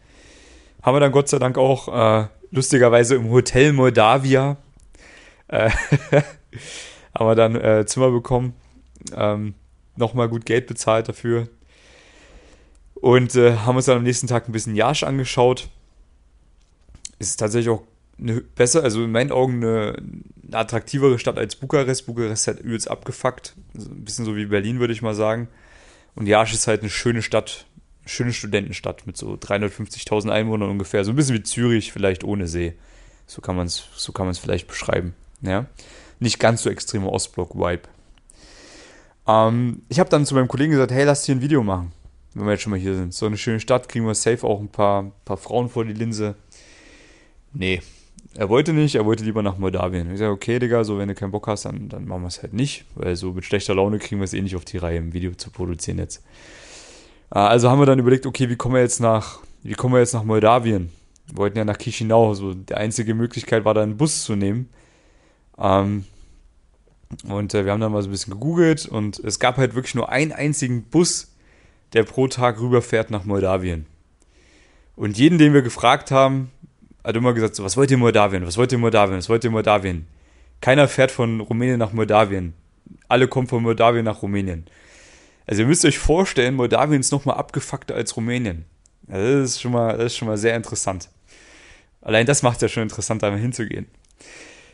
Haben 0.83 0.95
wir 0.95 1.00
dann 1.00 1.12
Gott 1.12 1.27
sei 1.27 1.39
Dank 1.39 1.57
auch 1.57 1.88
äh, 1.88 2.27
lustigerweise 2.51 3.15
im 3.15 3.29
Hotel 3.31 3.74
Moldavia 3.74 4.57
äh, 5.47 5.69
haben 7.17 7.27
wir 7.27 7.35
dann 7.35 7.56
äh, 7.56 7.85
Zimmer 7.85 8.12
bekommen. 8.12 8.53
Ähm, 9.15 9.56
Nochmal 9.97 10.29
gut 10.29 10.45
Geld 10.45 10.67
bezahlt 10.67 11.09
dafür. 11.09 11.50
Und 13.01 13.36
äh, 13.36 13.57
haben 13.57 13.75
uns 13.75 13.86
dann 13.86 13.98
am 13.98 14.03
nächsten 14.03 14.27
Tag 14.27 14.48
ein 14.48 14.51
bisschen 14.51 14.75
Jasch 14.75 15.03
angeschaut. 15.03 15.69
Ist 17.19 17.39
tatsächlich 17.39 17.69
auch 17.69 17.83
eine, 18.19 18.42
besser, 18.42 18.83
also 18.83 19.03
in 19.03 19.12
meinen 19.12 19.31
Augen 19.31 19.56
eine, 19.56 19.98
eine, 20.48 20.57
attraktivere 20.57 21.18
Stadt 21.18 21.38
als 21.38 21.56
Bukarest. 21.56 22.06
Bukarest 22.06 22.48
hat 22.48 22.59
übelst 22.59 22.89
abgefuckt. 22.89 23.55
Also 23.75 23.89
ein 23.89 24.05
bisschen 24.05 24.25
so 24.25 24.36
wie 24.36 24.46
Berlin, 24.46 24.79
würde 24.79 24.93
ich 24.93 25.01
mal 25.01 25.15
sagen. 25.15 25.48
Und 26.15 26.27
Jasch 26.27 26.53
ist 26.53 26.67
halt 26.67 26.81
eine 26.81 26.91
schöne 26.91 27.24
Stadt, 27.24 27.65
eine 28.01 28.10
schöne 28.10 28.34
Studentenstadt 28.34 29.08
mit 29.08 29.17
so 29.17 29.34
350.000 29.34 30.29
Einwohnern 30.29 30.70
ungefähr. 30.70 31.03
So 31.03 31.12
ein 31.12 31.15
bisschen 31.15 31.36
wie 31.36 31.43
Zürich, 31.43 31.91
vielleicht 31.91 32.24
ohne 32.24 32.48
See. 32.48 32.75
So 33.25 33.41
kann 33.41 33.55
man 33.55 33.65
es 33.65 33.86
so 33.96 34.13
vielleicht 34.13 34.67
beschreiben. 34.67 35.15
Ja? 35.41 35.65
Nicht 36.20 36.38
ganz 36.38 36.62
so 36.62 36.70
extremer 36.70 37.12
Ostblock-Vibe. 37.12 37.84
Ähm, 39.27 39.81
ich 39.89 40.00
habe 40.00 40.10
dann 40.10 40.25
zu 40.25 40.36
meinem 40.36 40.48
Kollegen 40.48 40.72
gesagt, 40.72 40.91
hey, 40.91 41.05
lass 41.05 41.25
hier 41.25 41.36
ein 41.36 41.41
Video 41.41 41.63
machen, 41.63 41.91
wenn 42.33 42.45
wir 42.45 42.51
jetzt 42.51 42.61
schon 42.61 42.71
mal 42.71 42.79
hier 42.79 42.95
sind. 42.95 43.13
So 43.13 43.25
eine 43.25 43.38
schöne 43.38 43.59
Stadt, 43.59 43.89
kriegen 43.89 44.05
wir 44.05 44.15
safe 44.15 44.45
auch 44.45 44.59
ein 44.59 44.69
paar, 44.69 45.11
paar 45.25 45.38
Frauen 45.38 45.69
vor 45.69 45.85
die 45.85 45.93
Linse. 45.93 46.35
Nee, 47.53 47.81
er 48.35 48.50
wollte 48.50 48.71
nicht, 48.71 48.95
er 48.95 49.05
wollte 49.05 49.23
lieber 49.23 49.41
nach 49.41 49.57
Moldawien. 49.57 50.11
Ich 50.11 50.19
sage, 50.19 50.31
okay, 50.31 50.57
Digga, 50.59 50.83
so 50.83 50.97
wenn 50.97 51.09
du 51.09 51.15
keinen 51.15 51.31
Bock 51.31 51.47
hast, 51.47 51.65
dann, 51.65 51.89
dann 51.89 52.05
machen 52.05 52.21
wir 52.21 52.27
es 52.27 52.41
halt 52.41 52.53
nicht, 52.53 52.85
weil 52.95 53.15
so 53.15 53.33
mit 53.33 53.43
schlechter 53.43 53.75
Laune 53.75 54.00
kriegen 54.00 54.21
wir 54.21 54.25
es 54.25 54.33
eh 54.33 54.41
nicht 54.41 54.55
auf 54.55 54.63
die 54.63 54.77
Reihe, 54.77 55.00
ein 55.00 55.13
Video 55.13 55.33
zu 55.33 55.51
produzieren 55.51 55.97
jetzt. 55.97 56.23
Äh, 57.31 57.39
also 57.39 57.69
haben 57.69 57.79
wir 57.79 57.85
dann 57.85 58.00
überlegt, 58.00 58.25
okay, 58.25 58.50
wie 58.50 58.55
kommen 58.55 58.75
wir 58.75 58.81
jetzt 58.81 59.01
nach, 59.01 59.39
wie 59.63 59.73
kommen 59.73 59.93
wir 59.93 60.00
jetzt 60.00 60.13
nach 60.13 60.23
Moldawien? 60.23 60.91
Wir 61.27 61.38
wollten 61.38 61.57
ja 61.57 61.65
nach 61.65 61.77
Chisinau, 61.77 62.33
so 62.33 62.53
die 62.53 62.73
einzige 62.73 63.13
Möglichkeit 63.13 63.65
war 63.65 63.73
da 63.73 63.83
einen 63.83 63.97
Bus 63.97 64.23
zu 64.23 64.35
nehmen. 64.35 64.69
Ähm, 65.57 66.05
und 67.27 67.53
äh, 67.53 67.65
wir 67.65 67.73
haben 67.73 67.81
dann 67.81 67.91
mal 67.91 68.01
so 68.01 68.07
ein 68.07 68.11
bisschen 68.11 68.33
gegoogelt 68.33 68.85
und 68.85 69.19
es 69.19 69.39
gab 69.39 69.57
halt 69.57 69.75
wirklich 69.75 69.95
nur 69.95 70.07
einen 70.07 70.31
einzigen 70.31 70.83
Bus, 70.83 71.30
der 71.93 72.03
pro 72.03 72.27
Tag 72.27 72.60
rüberfährt 72.60 73.12
nach 73.12 73.25
Moldawien. 73.25 73.86
Und 74.95 75.17
jeden, 75.17 75.38
den 75.38 75.53
wir 75.53 75.62
gefragt 75.62 76.12
haben, 76.12 76.51
hat 77.03 77.15
immer 77.15 77.33
gesagt, 77.33 77.55
so, 77.55 77.63
was 77.63 77.77
wollt 77.77 77.89
ihr 77.91 77.95
in 77.95 78.01
Moldawien? 78.01 78.45
Was 78.45 78.57
wollt 78.57 78.71
ihr 78.71 78.75
in 78.75 78.81
Moldawien? 78.81 79.17
Was 79.17 79.29
wollt 79.29 79.43
ihr 79.43 79.48
in 79.48 79.53
Moldawien? 79.53 80.07
Keiner 80.62 80.88
fährt 80.88 81.12
von 81.12 81.39
Rumänien 81.39 81.79
nach 81.79 81.93
Moldawien. 81.93 82.53
Alle 83.07 83.27
kommen 83.27 83.48
von 83.48 83.63
Moldawien 83.63 84.05
nach 84.05 84.21
Rumänien. 84.21 84.65
Also 85.48 85.63
ihr 85.63 85.67
müsst 85.67 85.83
euch 85.86 85.98
vorstellen, 85.98 86.55
Moldawien 86.55 87.01
ist 87.01 87.12
nochmal 87.12 87.38
abgefuckter 87.38 87.95
als 87.95 88.15
Rumänien. 88.15 88.65
Also 89.07 89.39
das, 89.39 89.50
ist 89.51 89.62
schon 89.62 89.71
mal, 89.71 89.98
das 89.98 90.07
ist 90.07 90.17
schon 90.17 90.27
mal 90.27 90.38
sehr 90.38 90.55
interessant. 90.55 91.10
Allein 92.01 92.25
das 92.25 92.43
macht 92.43 92.62
ja 92.62 92.67
schon 92.67 92.83
interessant, 92.83 93.24
da 93.24 93.31
mal 93.31 93.39
hinzugehen. 93.39 93.88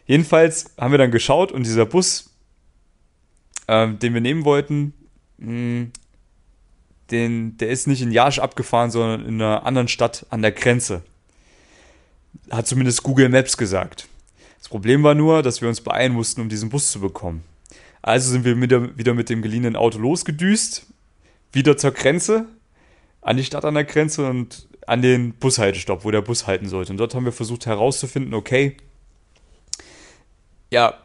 Jedenfalls 0.05 0.73
haben 0.77 0.91
wir 0.91 0.97
dann 0.97 1.11
geschaut 1.11 1.51
und 1.51 1.65
dieser 1.65 1.85
Bus, 1.85 2.33
ähm, 3.67 3.99
den 3.99 4.13
wir 4.13 4.21
nehmen 4.21 4.45
wollten, 4.45 4.93
mh, 5.37 5.47
hm, 5.47 5.91
den, 7.11 7.57
der 7.57 7.69
ist 7.69 7.87
nicht 7.87 8.01
in 8.01 8.11
Jasch 8.11 8.39
abgefahren, 8.39 8.91
sondern 8.91 9.25
in 9.25 9.41
einer 9.41 9.65
anderen 9.65 9.87
Stadt 9.87 10.25
an 10.29 10.41
der 10.41 10.51
Grenze. 10.51 11.03
Hat 12.51 12.67
zumindest 12.67 13.03
Google 13.03 13.29
Maps 13.29 13.57
gesagt. 13.57 14.07
Das 14.59 14.69
Problem 14.69 15.03
war 15.03 15.15
nur, 15.15 15.43
dass 15.43 15.61
wir 15.61 15.69
uns 15.69 15.81
beeilen 15.81 16.13
mussten, 16.13 16.41
um 16.41 16.49
diesen 16.49 16.69
Bus 16.69 16.91
zu 16.91 16.99
bekommen. 16.99 17.43
Also 18.01 18.31
sind 18.31 18.45
wir 18.45 18.59
wieder 18.61 19.13
mit 19.13 19.29
dem 19.29 19.41
geliehenen 19.41 19.75
Auto 19.75 19.99
losgedüst, 19.99 20.85
wieder 21.51 21.77
zur 21.77 21.91
Grenze, 21.91 22.45
an 23.21 23.37
die 23.37 23.43
Stadt 23.43 23.65
an 23.65 23.73
der 23.73 23.83
Grenze 23.83 24.29
und 24.29 24.67
an 24.85 25.01
den 25.01 25.33
Bushaltestopp, 25.33 26.05
wo 26.05 26.11
der 26.11 26.21
Bus 26.21 26.47
halten 26.47 26.69
sollte. 26.69 26.91
Und 26.93 26.97
dort 26.97 27.15
haben 27.15 27.25
wir 27.25 27.33
versucht 27.33 27.65
herauszufinden, 27.65 28.33
okay, 28.33 28.77
ja, 30.69 30.97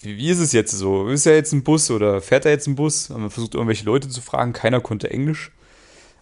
wie, 0.00 0.16
wie 0.16 0.30
ist 0.30 0.38
es 0.38 0.52
jetzt 0.52 0.72
so? 0.72 1.08
Ist 1.08 1.26
er 1.26 1.34
jetzt 1.34 1.52
ein 1.52 1.62
Bus 1.62 1.90
oder 1.90 2.20
fährt 2.20 2.44
er 2.44 2.52
jetzt 2.52 2.66
ein 2.66 2.76
Bus? 2.76 3.10
Haben 3.10 3.22
wir 3.22 3.30
versucht, 3.30 3.54
irgendwelche 3.54 3.84
Leute 3.84 4.08
zu 4.08 4.20
fragen. 4.20 4.52
Keiner 4.52 4.80
konnte 4.80 5.10
Englisch. 5.10 5.50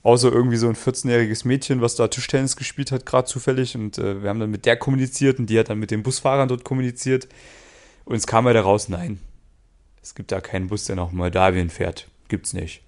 Außer 0.02 0.30
irgendwie 0.30 0.56
so 0.56 0.68
ein 0.68 0.76
14-jähriges 0.76 1.46
Mädchen, 1.46 1.80
was 1.80 1.96
da 1.96 2.06
Tischtennis 2.06 2.56
gespielt 2.56 2.92
hat, 2.92 3.06
gerade 3.06 3.26
zufällig. 3.26 3.74
Und 3.74 3.98
äh, 3.98 4.22
wir 4.22 4.30
haben 4.30 4.38
dann 4.38 4.50
mit 4.50 4.64
der 4.64 4.76
kommuniziert 4.76 5.38
und 5.38 5.50
die 5.50 5.58
hat 5.58 5.68
dann 5.68 5.78
mit 5.78 5.90
den 5.90 6.02
Busfahrern 6.02 6.48
dort 6.48 6.64
kommuniziert. 6.64 7.28
Und 8.04 8.14
es 8.14 8.26
kam 8.26 8.44
ja 8.44 8.48
halt 8.48 8.56
daraus, 8.58 8.88
nein, 8.88 9.18
es 10.00 10.14
gibt 10.14 10.30
da 10.30 10.40
keinen 10.40 10.68
Bus, 10.68 10.84
der 10.84 10.94
nach 10.94 11.10
Moldawien 11.10 11.70
fährt. 11.70 12.06
Gibt's 12.28 12.52
nicht. 12.52 12.82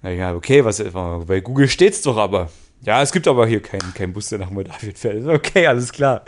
Naja, 0.00 0.34
okay, 0.34 0.64
was, 0.64 0.82
bei 1.26 1.40
Google 1.40 1.68
steht's 1.68 2.00
doch 2.00 2.16
aber. 2.16 2.50
Ja, 2.80 3.02
es 3.02 3.12
gibt 3.12 3.28
aber 3.28 3.46
hier 3.46 3.60
keinen, 3.60 3.92
keinen 3.92 4.14
Bus, 4.14 4.30
der 4.30 4.38
nach 4.38 4.50
Moldawien 4.50 4.94
fährt. 4.94 5.26
Okay, 5.26 5.66
alles 5.66 5.92
klar. 5.92 6.24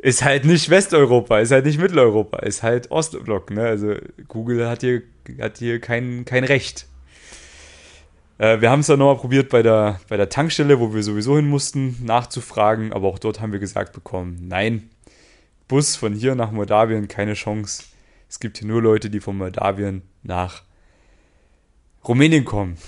Ist 0.00 0.24
halt 0.24 0.44
nicht 0.44 0.70
Westeuropa, 0.70 1.40
ist 1.40 1.50
halt 1.50 1.66
nicht 1.66 1.80
Mitteleuropa, 1.80 2.38
ist 2.38 2.62
halt 2.62 2.90
Ostblock, 2.90 3.50
ne? 3.50 3.62
Also 3.62 3.96
Google 4.28 4.68
hat 4.68 4.82
hier, 4.82 5.02
hat 5.40 5.58
hier 5.58 5.80
kein, 5.80 6.24
kein 6.24 6.44
Recht. 6.44 6.86
Äh, 8.38 8.60
wir 8.60 8.70
haben 8.70 8.80
es 8.80 8.86
dann 8.86 9.00
nochmal 9.00 9.16
probiert 9.16 9.48
bei 9.48 9.62
der, 9.62 10.00
bei 10.08 10.16
der 10.16 10.28
Tankstelle, 10.28 10.78
wo 10.78 10.94
wir 10.94 11.02
sowieso 11.02 11.36
hin 11.36 11.48
mussten, 11.48 11.96
nachzufragen, 12.04 12.92
aber 12.92 13.08
auch 13.08 13.18
dort 13.18 13.40
haben 13.40 13.52
wir 13.52 13.58
gesagt 13.58 13.92
bekommen, 13.92 14.46
nein, 14.46 14.88
Bus 15.66 15.96
von 15.96 16.14
hier 16.14 16.34
nach 16.34 16.52
Moldawien, 16.52 17.08
keine 17.08 17.34
Chance. 17.34 17.84
Es 18.28 18.40
gibt 18.40 18.58
hier 18.58 18.68
nur 18.68 18.80
Leute, 18.80 19.10
die 19.10 19.20
von 19.20 19.36
Moldawien 19.36 20.02
nach 20.22 20.62
Rumänien 22.06 22.44
kommen. 22.44 22.78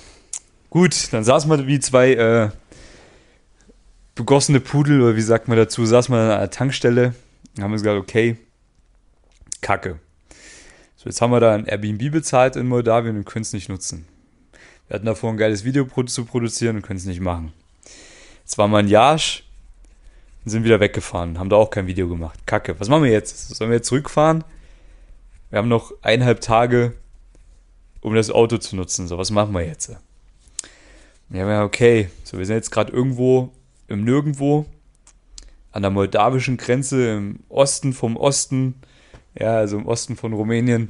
Gut, 0.70 1.12
dann 1.12 1.24
saßen 1.24 1.50
wir 1.50 1.66
wie 1.66 1.80
zwei 1.80 2.12
äh, 2.12 2.50
begossene 4.20 4.60
Pudel, 4.60 5.00
oder 5.00 5.16
wie 5.16 5.22
sagt 5.22 5.48
man 5.48 5.56
dazu, 5.56 5.86
saßen 5.86 6.14
wir 6.14 6.20
an 6.20 6.30
einer 6.30 6.50
Tankstelle 6.50 7.14
und 7.56 7.62
haben 7.62 7.72
uns 7.72 7.82
gesagt, 7.82 7.98
okay, 7.98 8.36
Kacke. 9.62 9.98
So, 10.96 11.06
jetzt 11.06 11.22
haben 11.22 11.30
wir 11.30 11.40
da 11.40 11.54
ein 11.54 11.64
Airbnb 11.64 12.12
bezahlt 12.12 12.56
in 12.56 12.68
Moldawien 12.68 13.16
und 13.16 13.24
können 13.24 13.42
es 13.42 13.54
nicht 13.54 13.70
nutzen. 13.70 14.06
Wir 14.86 14.96
hatten 14.96 15.06
davor 15.06 15.30
ein 15.30 15.38
geiles 15.38 15.64
Video 15.64 15.86
zu 15.86 16.24
produzieren 16.26 16.76
und 16.76 16.82
können 16.82 16.98
es 16.98 17.06
nicht 17.06 17.20
machen. 17.20 17.54
Jetzt 18.40 18.58
waren 18.58 18.70
wir 18.70 18.78
ein 18.78 18.88
Jasch 18.88 19.44
und 20.44 20.50
sind 20.50 20.64
wieder 20.64 20.80
weggefahren, 20.80 21.38
haben 21.38 21.48
da 21.48 21.56
auch 21.56 21.70
kein 21.70 21.86
Video 21.86 22.06
gemacht. 22.06 22.38
Kacke, 22.46 22.78
was 22.78 22.88
machen 22.88 23.04
wir 23.04 23.10
jetzt? 23.10 23.54
Sollen 23.54 23.70
wir 23.70 23.76
jetzt 23.76 23.88
zurückfahren? 23.88 24.44
Wir 25.48 25.58
haben 25.58 25.68
noch 25.68 25.92
eineinhalb 26.02 26.42
Tage, 26.42 26.92
um 28.02 28.14
das 28.14 28.30
Auto 28.30 28.58
zu 28.58 28.76
nutzen. 28.76 29.08
So, 29.08 29.16
was 29.16 29.30
machen 29.30 29.54
wir 29.54 29.64
jetzt? 29.64 29.96
Ja, 31.30 31.64
okay. 31.64 32.10
So, 32.24 32.36
wir 32.36 32.44
sind 32.44 32.56
jetzt 32.56 32.70
gerade 32.70 32.92
irgendwo 32.92 33.52
im 33.90 34.04
Nirgendwo 34.04 34.66
an 35.72 35.82
der 35.82 35.90
moldawischen 35.90 36.56
Grenze 36.56 37.16
im 37.16 37.40
Osten 37.48 37.92
vom 37.92 38.16
Osten, 38.16 38.74
ja, 39.38 39.56
also 39.56 39.78
im 39.78 39.86
Osten 39.86 40.16
von 40.16 40.32
Rumänien, 40.32 40.88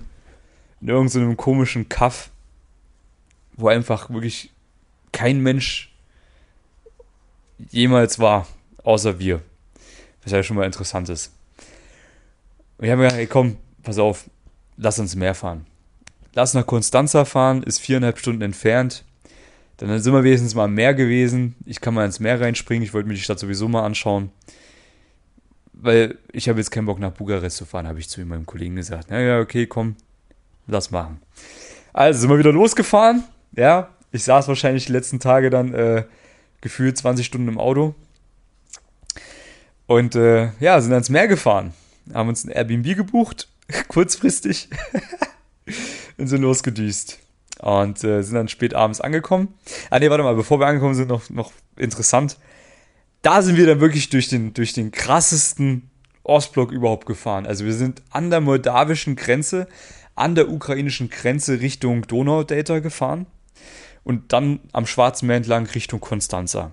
in 0.81 0.89
irgendeinem 0.89 1.37
komischen 1.37 1.89
Kaff, 1.89 2.31
wo 3.57 3.69
einfach 3.69 4.11
wirklich 4.11 4.53
kein 5.13 5.41
Mensch 5.41 5.95
jemals 7.71 8.19
war, 8.19 8.47
außer 8.85 9.19
wir. 9.19 9.43
Was 10.23 10.33
ja 10.33 10.43
schon 10.43 10.57
mal 10.57 10.67
interessant 10.67 11.09
ist. 11.09 11.33
Und 12.79 12.85
wir 12.85 12.93
haben 12.93 13.01
gesagt, 13.01 13.17
hey 13.17 13.27
komm, 13.27 13.57
pass 13.83 13.99
auf, 13.99 14.29
lass 14.77 14.99
uns 14.99 15.15
mehr 15.17 15.35
fahren. 15.35 15.67
Lass 16.35 16.55
nach 16.55 16.67
Constanza 16.67 17.25
fahren, 17.25 17.63
ist 17.63 17.81
viereinhalb 17.81 18.19
Stunden 18.19 18.43
entfernt. 18.43 19.05
Dann 19.81 19.99
sind 19.99 20.13
wir 20.13 20.23
wenigstens 20.23 20.55
mal 20.55 20.65
am 20.65 20.75
Meer 20.75 20.93
gewesen. 20.93 21.55
Ich 21.65 21.81
kann 21.81 21.95
mal 21.95 22.05
ins 22.05 22.21
Meer 22.21 22.39
reinspringen. 22.39 22.83
Ich 22.83 22.93
wollte 22.93 23.09
mir 23.09 23.15
die 23.15 23.23
Stadt 23.23 23.39
sowieso 23.39 23.67
mal 23.67 23.83
anschauen. 23.83 24.31
Weil 25.73 26.19
ich 26.33 26.51
habe 26.51 26.59
jetzt 26.59 26.71
keinen 26.71 26.85
Bock 26.85 26.99
nach 26.99 27.13
Bukarest 27.13 27.57
zu 27.57 27.65
fahren, 27.65 27.89
habe 27.89 27.99
ich 27.99 28.11
zu 28.11 28.21
meinem 28.27 28.45
Kollegen 28.45 28.77
gesagt. 28.77 29.07
Na 29.09 29.19
ja, 29.19 29.41
okay, 29.41 29.67
komm, 29.67 29.97
lass 30.67 30.91
machen. 30.91 31.23
Also 31.95 32.21
sind 32.21 32.29
wir 32.29 32.39
wieder 32.39 32.53
losgefahren. 32.53 33.25
Ja, 33.57 33.89
ich 34.13 34.23
saß 34.23 34.49
wahrscheinlich 34.49 34.85
die 34.85 34.93
letzten 34.93 35.19
Tage 35.19 35.49
dann 35.49 35.73
äh, 35.73 36.05
gefühlt 36.61 36.99
20 36.99 37.25
Stunden 37.25 37.49
im 37.49 37.59
Auto. 37.59 37.95
Und 39.87 40.15
äh, 40.15 40.51
ja, 40.61 40.79
sind 40.83 40.93
ans 40.93 41.09
Meer 41.09 41.27
gefahren. 41.27 41.73
Haben 42.13 42.29
uns 42.29 42.45
ein 42.45 42.51
Airbnb 42.51 42.97
gebucht, 42.97 43.49
kurzfristig. 43.89 44.69
und 46.19 46.27
sind 46.27 46.43
losgedüst 46.43 47.19
und 47.61 48.03
äh, 48.05 48.23
sind 48.23 48.35
dann 48.35 48.49
spät 48.49 48.75
abends 48.75 49.01
angekommen. 49.01 49.55
Ah 49.91 49.99
nee, 49.99 50.11
warte 50.11 50.25
mal, 50.25 50.35
bevor 50.35 50.61
wir 50.61 50.67
angekommen 50.67 50.95
sind, 50.95 51.09
noch, 51.09 51.29
noch 51.31 51.53
interessant. 51.77 52.39
Da 53.23 53.43
sind 53.43 53.57
wir 53.57 53.67
dann 53.67 53.81
wirklich 53.81 54.09
durch 54.09 54.29
den, 54.29 54.55
durch 54.55 54.73
den 54.73 54.93
krassesten 54.93 55.91
Ostblock 56.23 56.73
überhaupt 56.73 57.07
gefahren. 57.07 57.47
Also 57.47 57.65
wir 57.65 57.75
sind 57.75 58.03
an 58.11 58.31
der 58.31 58.41
moldawischen 58.41 59.17
Grenze, 59.17 59.69
an 60.15 60.35
der 60.35 60.51
ukrainischen 60.51 61.11
Grenze 61.11 61.61
Richtung 61.61 62.07
Donau-Delta 62.07 62.79
gefahren 62.79 63.27
und 64.05 64.33
dann 64.33 64.61
am 64.73 64.87
Schwarzen 64.87 65.27
Meer 65.27 65.37
entlang 65.37 65.67
Richtung 65.67 66.01
Konstanza. 66.01 66.73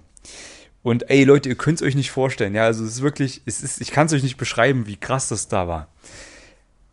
Und 0.84 1.10
ey 1.10 1.26
Leute, 1.26 1.50
ihr 1.50 1.56
könnt 1.56 1.82
es 1.82 1.86
euch 1.86 1.96
nicht 1.96 2.12
vorstellen, 2.12 2.56
ja, 2.56 2.64
also 2.64 2.86
es 2.86 2.92
ist 2.92 3.02
wirklich, 3.02 3.42
es 3.46 3.62
ist, 3.62 3.82
ich 3.82 3.92
kann 3.92 4.06
es 4.06 4.14
euch 4.14 4.24
nicht 4.24 4.38
beschreiben, 4.38 4.88
wie 4.88 4.96
krass 4.96 5.28
das 5.28 5.50
da 5.50 5.68
war. 5.68 5.90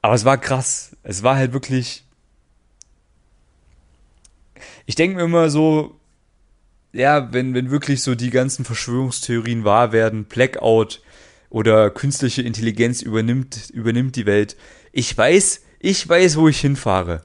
Aber 0.03 0.15
es 0.15 0.25
war 0.25 0.37
krass. 0.37 0.97
Es 1.03 1.23
war 1.23 1.37
halt 1.37 1.55
wirklich 1.55 2.04
ich 4.87 4.95
denke 4.95 5.17
mir 5.17 5.25
immer 5.25 5.51
so, 5.51 5.99
ja, 6.93 7.33
wenn, 7.33 7.55
wenn 7.55 7.71
wirklich 7.71 8.03
so 8.03 8.15
die 8.15 8.31
ganzen 8.31 8.65
Verschwörungstheorien 8.65 9.65
wahr 9.65 9.93
werden, 9.93 10.25
Blackout 10.25 11.03
oder 11.51 11.91
künstliche 11.91 12.43
Intelligenz 12.43 13.03
übernimmt, 13.03 13.71
übernimmt 13.71 14.17
die 14.17 14.27
Welt. 14.27 14.57
Ich 14.93 15.17
weiß, 15.17 15.63
ich 15.81 16.09
weiß, 16.09 16.37
wo 16.37 16.49
ich 16.49 16.61
hinfahre. 16.61 17.23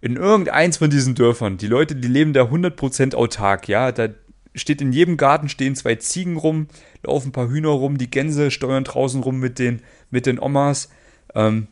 In 0.00 0.16
irgendeins 0.16 0.76
von 0.76 0.88
diesen 0.88 1.16
Dörfern. 1.16 1.58
Die 1.58 1.66
Leute, 1.66 1.96
die 1.96 2.08
leben 2.08 2.32
da 2.32 2.44
100% 2.44 3.14
autark, 3.16 3.66
ja. 3.66 3.90
Da 3.90 4.08
steht 4.54 4.80
in 4.80 4.92
jedem 4.92 5.16
Garten 5.16 5.48
stehen 5.48 5.74
zwei 5.74 5.96
Ziegen 5.96 6.36
rum, 6.36 6.68
laufen 7.02 7.28
ein 7.28 7.32
paar 7.32 7.48
Hühner 7.48 7.70
rum, 7.70 7.98
die 7.98 8.10
Gänse 8.10 8.50
steuern 8.50 8.84
draußen 8.84 9.22
rum 9.22 9.38
mit 9.38 9.58
den, 9.58 9.82
mit 10.10 10.26
den 10.26 10.38
Omas. 10.38 10.90
Ähm, 11.34 11.66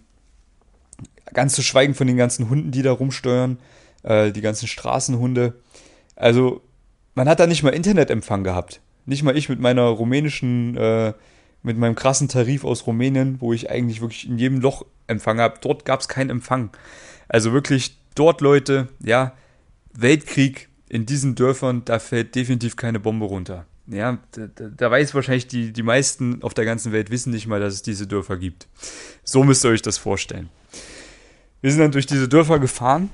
ganz 1.33 1.55
zu 1.55 1.63
schweigen 1.63 1.95
von 1.95 2.07
den 2.09 2.17
ganzen 2.17 2.51
Hunden, 2.51 2.73
die 2.73 2.83
da 2.83 2.93
rumsteuern 2.93 3.59
äh, 4.07 4.33
die 4.33 4.41
ganzen 4.41 4.67
Straßenhunde. 4.67 5.55
Also 6.15 6.63
man 7.15 7.29
hat 7.29 7.41
da 7.41 7.47
nicht 7.47 7.63
mal 7.63 7.71
Internetempfang 7.71 8.45
gehabt. 8.45 8.81
Nicht 9.05 9.23
mal 9.23 9.37
ich 9.37 9.49
mit 9.49 9.61
meiner 9.61 9.83
rumänischen, 9.83 10.77
äh, 10.77 11.13
mit 11.63 11.77
meinem 11.77 11.95
krassen 11.95 12.29
Tarif 12.29 12.65
aus 12.65 12.87
Rumänien, 12.87 13.41
wo 13.41 13.53
ich 13.53 13.71
eigentlich 13.71 14.01
wirklich 14.01 14.29
in 14.29 14.39
jedem 14.39 14.61
Loch 14.61 14.87
Empfang 15.07 15.41
habe. 15.41 15.59
Dort 15.61 15.85
gab 15.85 16.01
es 16.01 16.09
keinen 16.09 16.31
Empfang. 16.31 16.71
Also 17.29 17.53
wirklich 17.53 17.99
dort 18.15 18.41
Leute, 18.41 18.89
ja, 19.01 19.33
Weltkrieg 19.93 20.69
in 20.89 21.07
diesen 21.07 21.35
Dörfern, 21.35 21.83
da 21.85 21.99
fällt 21.99 22.35
definitiv 22.35 22.77
keine 22.77 23.01
Bombe 23.01 23.27
runter. 23.27 23.67
Ja, 23.89 24.19
da, 24.33 24.49
da, 24.69 24.91
weiß 24.91 25.15
wahrscheinlich 25.15 25.47
die, 25.47 25.73
die 25.73 25.85
meisten 25.85 26.43
auf 26.43 26.55
der 26.55 26.65
ganzen 26.65 26.91
Welt 26.91 27.11
wissen 27.11 27.31
nicht 27.31 27.47
mal, 27.47 27.61
dass 27.61 27.75
es 27.75 27.83
diese 27.83 28.09
Dörfer 28.09 28.37
gibt. 28.37 28.67
So 29.23 29.45
müsst 29.45 29.65
ihr 29.65 29.71
euch 29.71 29.83
das 29.83 29.97
vorstellen. 29.97 30.49
Wir 31.61 31.71
sind 31.71 31.81
dann 31.81 31.93
durch 31.93 32.07
diese 32.07 32.29
Dörfer 32.29 32.59
gefahren 32.59 33.11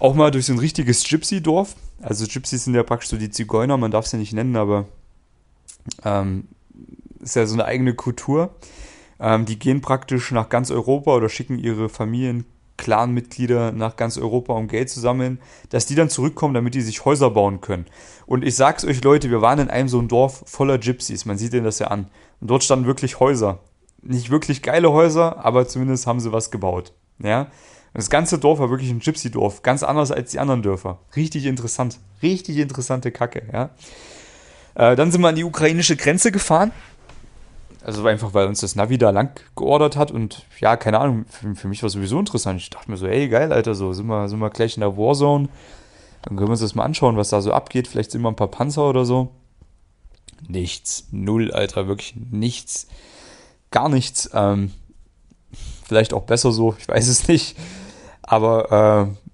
auch 0.00 0.14
mal 0.14 0.30
durch 0.30 0.46
so 0.46 0.52
ein 0.52 0.58
richtiges 0.58 1.04
Gypsy-Dorf. 1.04 1.76
Also 2.02 2.26
Gypsies 2.26 2.64
sind 2.64 2.74
ja 2.74 2.82
praktisch 2.82 3.10
so 3.10 3.16
die 3.16 3.30
Zigeuner, 3.30 3.76
man 3.76 3.90
darf 3.90 4.06
es 4.06 4.12
ja 4.12 4.18
nicht 4.18 4.32
nennen, 4.32 4.56
aber 4.56 4.86
ähm, 6.04 6.48
ist 7.20 7.36
ja 7.36 7.46
so 7.46 7.54
eine 7.54 7.64
eigene 7.64 7.94
Kultur. 7.94 8.54
Ähm, 9.20 9.46
die 9.46 9.58
gehen 9.58 9.80
praktisch 9.80 10.30
nach 10.32 10.48
ganz 10.48 10.70
Europa 10.70 11.14
oder 11.14 11.28
schicken 11.28 11.58
ihre 11.58 11.88
Familien, 11.88 12.44
Clan-Mitglieder 12.76 13.72
nach 13.72 13.96
ganz 13.96 14.18
Europa, 14.18 14.52
um 14.52 14.68
Geld 14.68 14.90
zu 14.90 15.00
sammeln, 15.00 15.38
dass 15.70 15.86
die 15.86 15.94
dann 15.94 16.10
zurückkommen, 16.10 16.54
damit 16.54 16.74
die 16.74 16.80
sich 16.80 17.04
Häuser 17.04 17.30
bauen 17.30 17.60
können. 17.60 17.86
Und 18.26 18.44
ich 18.44 18.56
sag's 18.56 18.84
euch, 18.84 19.02
Leute, 19.04 19.30
wir 19.30 19.40
waren 19.40 19.60
in 19.60 19.70
einem 19.70 19.88
so 19.88 20.00
ein 20.00 20.08
Dorf 20.08 20.42
voller 20.46 20.78
Gypsies, 20.78 21.24
man 21.24 21.38
sieht 21.38 21.52
denen 21.52 21.64
das 21.64 21.78
ja 21.78 21.88
an. 21.88 22.08
Und 22.40 22.50
dort 22.50 22.64
standen 22.64 22.86
wirklich 22.86 23.20
Häuser. 23.20 23.60
Nicht 24.02 24.30
wirklich 24.30 24.60
geile 24.60 24.92
Häuser, 24.92 25.44
aber 25.44 25.66
zumindest 25.66 26.06
haben 26.06 26.20
sie 26.20 26.32
was 26.32 26.50
gebaut. 26.50 26.92
Ja, 27.20 27.46
das 27.94 28.10
ganze 28.10 28.38
Dorf 28.38 28.58
war 28.58 28.70
wirklich 28.70 28.90
ein 28.90 29.00
Gypsy-Dorf, 29.00 29.62
ganz 29.62 29.82
anders 29.82 30.10
als 30.10 30.32
die 30.32 30.38
anderen 30.38 30.62
Dörfer. 30.62 30.98
Richtig 31.16 31.46
interessant, 31.46 31.98
richtig 32.22 32.58
interessante 32.58 33.12
Kacke, 33.12 33.42
ja. 33.52 33.70
Äh, 34.74 34.96
dann 34.96 35.12
sind 35.12 35.20
wir 35.20 35.28
an 35.28 35.36
die 35.36 35.44
ukrainische 35.44 35.96
Grenze 35.96 36.32
gefahren. 36.32 36.72
Also 37.84 38.04
einfach, 38.06 38.32
weil 38.34 38.46
uns 38.46 38.60
das 38.60 38.76
Navi 38.76 38.98
da 38.98 39.10
lang 39.10 39.38
geordert 39.56 39.96
hat 39.96 40.10
und 40.10 40.46
ja, 40.58 40.76
keine 40.76 40.98
Ahnung, 40.98 41.26
für, 41.28 41.54
für 41.54 41.68
mich 41.68 41.82
war 41.82 41.88
es 41.88 41.92
sowieso 41.92 42.18
interessant. 42.18 42.60
Ich 42.60 42.70
dachte 42.70 42.90
mir 42.90 42.96
so, 42.96 43.06
ey, 43.06 43.28
geil, 43.28 43.52
Alter, 43.52 43.74
so 43.74 43.92
sind 43.92 44.06
wir, 44.06 44.28
sind 44.28 44.38
wir 44.38 44.50
gleich 44.50 44.76
in 44.76 44.80
der 44.80 44.96
Warzone. 44.96 45.48
Dann 46.22 46.36
können 46.36 46.48
wir 46.48 46.52
uns 46.52 46.60
das 46.60 46.74
mal 46.74 46.84
anschauen, 46.84 47.16
was 47.16 47.28
da 47.28 47.42
so 47.42 47.52
abgeht. 47.52 47.86
Vielleicht 47.86 48.10
sind 48.10 48.22
wir 48.22 48.28
ein 48.28 48.36
paar 48.36 48.48
Panzer 48.48 48.88
oder 48.88 49.04
so. 49.04 49.32
Nichts. 50.48 51.08
Null, 51.10 51.52
Alter, 51.52 51.86
wirklich 51.86 52.14
nichts. 52.16 52.88
Gar 53.70 53.90
nichts. 53.90 54.30
Ähm, 54.32 54.72
Vielleicht 55.84 56.14
auch 56.14 56.22
besser 56.22 56.52
so, 56.52 56.74
ich 56.78 56.88
weiß 56.88 57.08
es 57.08 57.28
nicht. 57.28 57.56
Aber 58.26 59.08
äh, 59.10 59.26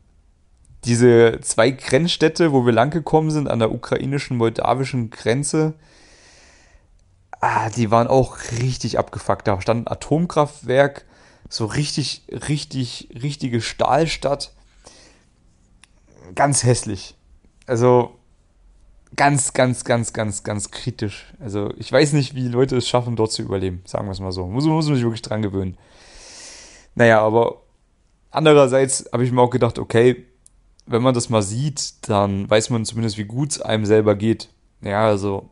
diese 0.85 1.41
zwei 1.43 1.71
Grenzstädte, 1.71 2.53
wo 2.53 2.67
wir 2.67 2.73
langgekommen 2.73 3.31
sind, 3.31 3.49
an 3.49 3.61
der 3.61 3.73
ukrainischen-moldawischen 3.73 5.11
Grenze, 5.11 5.75
ah, 7.41 7.71
die 7.71 7.91
waren 7.91 8.09
auch 8.09 8.39
richtig 8.61 8.99
abgefuckt. 8.99 9.47
Da 9.47 9.61
stand 9.61 9.87
ein 9.87 9.93
Atomkraftwerk, 9.93 11.05
so 11.49 11.67
richtig, 11.67 12.23
richtig, 12.31 13.09
richtige 13.23 13.61
Stahlstadt. 13.61 14.53
Ganz 16.35 16.65
hässlich. 16.65 17.15
Also 17.67 18.17
ganz, 19.17 19.53
ganz, 19.53 19.85
ganz, 19.85 20.13
ganz, 20.13 20.43
ganz 20.43 20.71
kritisch. 20.71 21.33
Also 21.41 21.73
ich 21.77 21.91
weiß 21.93 22.13
nicht, 22.13 22.35
wie 22.35 22.49
Leute 22.49 22.77
es 22.77 22.89
schaffen, 22.89 23.17
dort 23.17 23.33
zu 23.33 23.43
überleben. 23.43 23.83
Sagen 23.85 24.07
wir 24.07 24.13
es 24.13 24.21
mal 24.21 24.33
so. 24.33 24.47
Muss, 24.47 24.65
muss 24.65 24.87
man 24.87 24.95
sich 24.95 25.05
wirklich 25.05 25.23
dran 25.23 25.43
gewöhnen. 25.43 25.77
Naja, 26.95 27.21
aber 27.21 27.63
andererseits 28.31 29.09
habe 29.13 29.25
ich 29.25 29.33
mir 29.33 29.41
auch 29.41 29.51
gedacht, 29.51 29.79
okay, 29.79 30.27
wenn 30.87 31.03
man 31.03 31.15
das 31.15 31.29
mal 31.29 31.43
sieht, 31.43 32.09
dann 32.09 32.49
weiß 32.49 32.71
man 32.71 32.85
zumindest, 32.85 33.19
wie 33.19 33.25
gut 33.25 33.53
es 33.53 33.61
einem 33.61 33.87
selber 33.87 34.17
geht. 34.17 34.49
Ja, 34.83 35.07
also, 35.07 35.51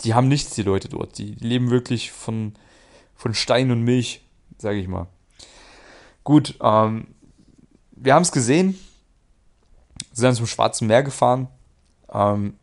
die 0.00 0.14
haben 0.14 0.28
nichts, 0.28 0.54
die 0.54 0.62
Leute 0.62 0.88
dort. 0.88 1.18
Die 1.18 1.34
leben 1.34 1.70
wirklich 1.70 2.12
von, 2.12 2.54
von 3.14 3.34
Stein 3.34 3.70
und 3.70 3.82
Milch, 3.82 4.22
sage 4.58 4.78
ich 4.78 4.88
mal. 4.88 5.08
Gut, 6.22 6.56
ähm, 6.62 7.08
wir 7.92 8.14
haben 8.14 8.22
es 8.22 8.32
gesehen, 8.32 8.78
sind 10.12 10.24
dann 10.24 10.34
zum 10.34 10.46
Schwarzen 10.46 10.86
Meer 10.86 11.02
gefahren. 11.02 11.48
Ähm, 12.12 12.54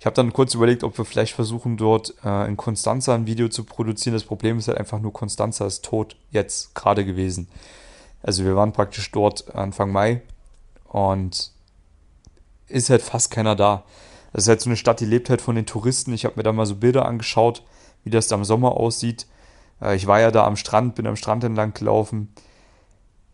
ich 0.00 0.06
habe 0.06 0.14
dann 0.14 0.32
kurz 0.32 0.54
überlegt, 0.54 0.84
ob 0.84 0.96
wir 0.98 1.04
vielleicht 1.04 1.34
versuchen, 1.34 1.76
dort 1.76 2.14
äh, 2.24 2.46
in 2.48 2.56
Constanza 2.56 3.14
ein 3.14 3.26
Video 3.26 3.48
zu 3.48 3.64
produzieren. 3.64 4.14
Das 4.14 4.24
Problem 4.24 4.58
ist 4.58 4.68
halt 4.68 4.78
einfach 4.78 5.00
nur, 5.00 5.12
Constanza 5.12 5.66
ist 5.66 5.84
tot, 5.84 6.16
jetzt 6.30 6.74
gerade 6.74 7.04
gewesen. 7.04 7.48
Also 8.26 8.44
wir 8.44 8.56
waren 8.56 8.72
praktisch 8.72 9.12
dort 9.12 9.54
Anfang 9.54 9.92
Mai 9.92 10.20
und 10.88 11.52
ist 12.66 12.90
halt 12.90 13.02
fast 13.02 13.30
keiner 13.30 13.54
da. 13.54 13.84
Das 14.32 14.42
ist 14.42 14.48
halt 14.48 14.60
so 14.60 14.68
eine 14.68 14.76
Stadt, 14.76 14.98
die 14.98 15.04
lebt 15.04 15.30
halt 15.30 15.40
von 15.40 15.54
den 15.54 15.64
Touristen. 15.64 16.12
Ich 16.12 16.24
habe 16.24 16.34
mir 16.34 16.42
da 16.42 16.50
mal 16.50 16.66
so 16.66 16.74
Bilder 16.74 17.06
angeschaut, 17.06 17.62
wie 18.02 18.10
das 18.10 18.26
da 18.26 18.34
im 18.34 18.44
Sommer 18.44 18.72
aussieht. 18.72 19.28
Äh, 19.80 19.94
ich 19.94 20.08
war 20.08 20.18
ja 20.18 20.32
da 20.32 20.44
am 20.44 20.56
Strand, 20.56 20.96
bin 20.96 21.06
am 21.06 21.14
Strand 21.14 21.44
entlang 21.44 21.72
gelaufen. 21.72 22.34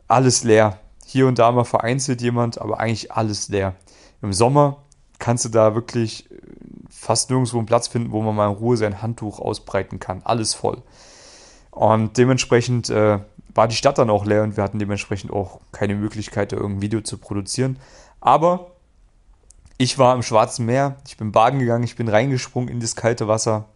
Alles 0.09 0.45
leer. 0.45 0.79
Hier 1.07 1.27
und 1.27 1.39
da 1.39 1.51
mal 1.53 1.65
vereinzelt 1.65 2.21
jemand, 2.21 2.61
aber 2.61 2.79
eigentlich 2.79 3.13
alles 3.13 3.49
leer. 3.49 3.75
Im 4.21 4.35
Sommer 4.35 4.83
kannst 5.19 5.47
du 5.47 5.49
da 5.49 5.75
wirklich 5.75 6.31
äh, 6.31 6.37
fast 6.91 7.31
nirgendwo 7.31 7.57
einen 7.57 7.67
Platz 7.67 7.89
finden, 7.89 8.13
wo 8.13 8.21
man 8.21 8.37
mal 8.37 8.51
in 8.51 8.57
Ruhe 8.59 8.77
sein 8.77 9.01
Handtuch 9.01 9.41
ausbreiten 9.41 10.01
kann. 10.01 10.21
Alles 10.23 10.53
voll. 10.53 10.83
Und 11.71 12.19
dementsprechend 12.19 12.91
äh, 12.91 13.21
war 13.55 13.69
die 13.69 13.77
Stadt 13.77 13.99
dann 13.99 14.11
auch 14.11 14.25
leer 14.25 14.43
und 14.43 14.57
wir 14.57 14.65
hatten 14.65 14.79
dementsprechend 14.79 15.31
auch 15.31 15.61
keine 15.73 15.95
Möglichkeit, 15.95 16.53
da 16.53 16.57
irgendein 16.57 16.83
Video 16.83 17.01
zu 17.01 17.19
produzieren. 17.19 17.79
Aber 18.21 18.73
ich 19.79 19.99
war 19.99 20.15
im 20.15 20.23
Schwarzen 20.23 20.67
Meer, 20.67 20.97
ich 21.07 21.17
bin 21.17 21.33
baden 21.33 21.59
gegangen, 21.59 21.85
ich 21.85 21.97
bin 21.97 22.09
reingesprungen 22.09 22.69
in 22.69 22.81
das 22.81 22.97
kalte 22.97 23.29
Wasser, 23.29 23.67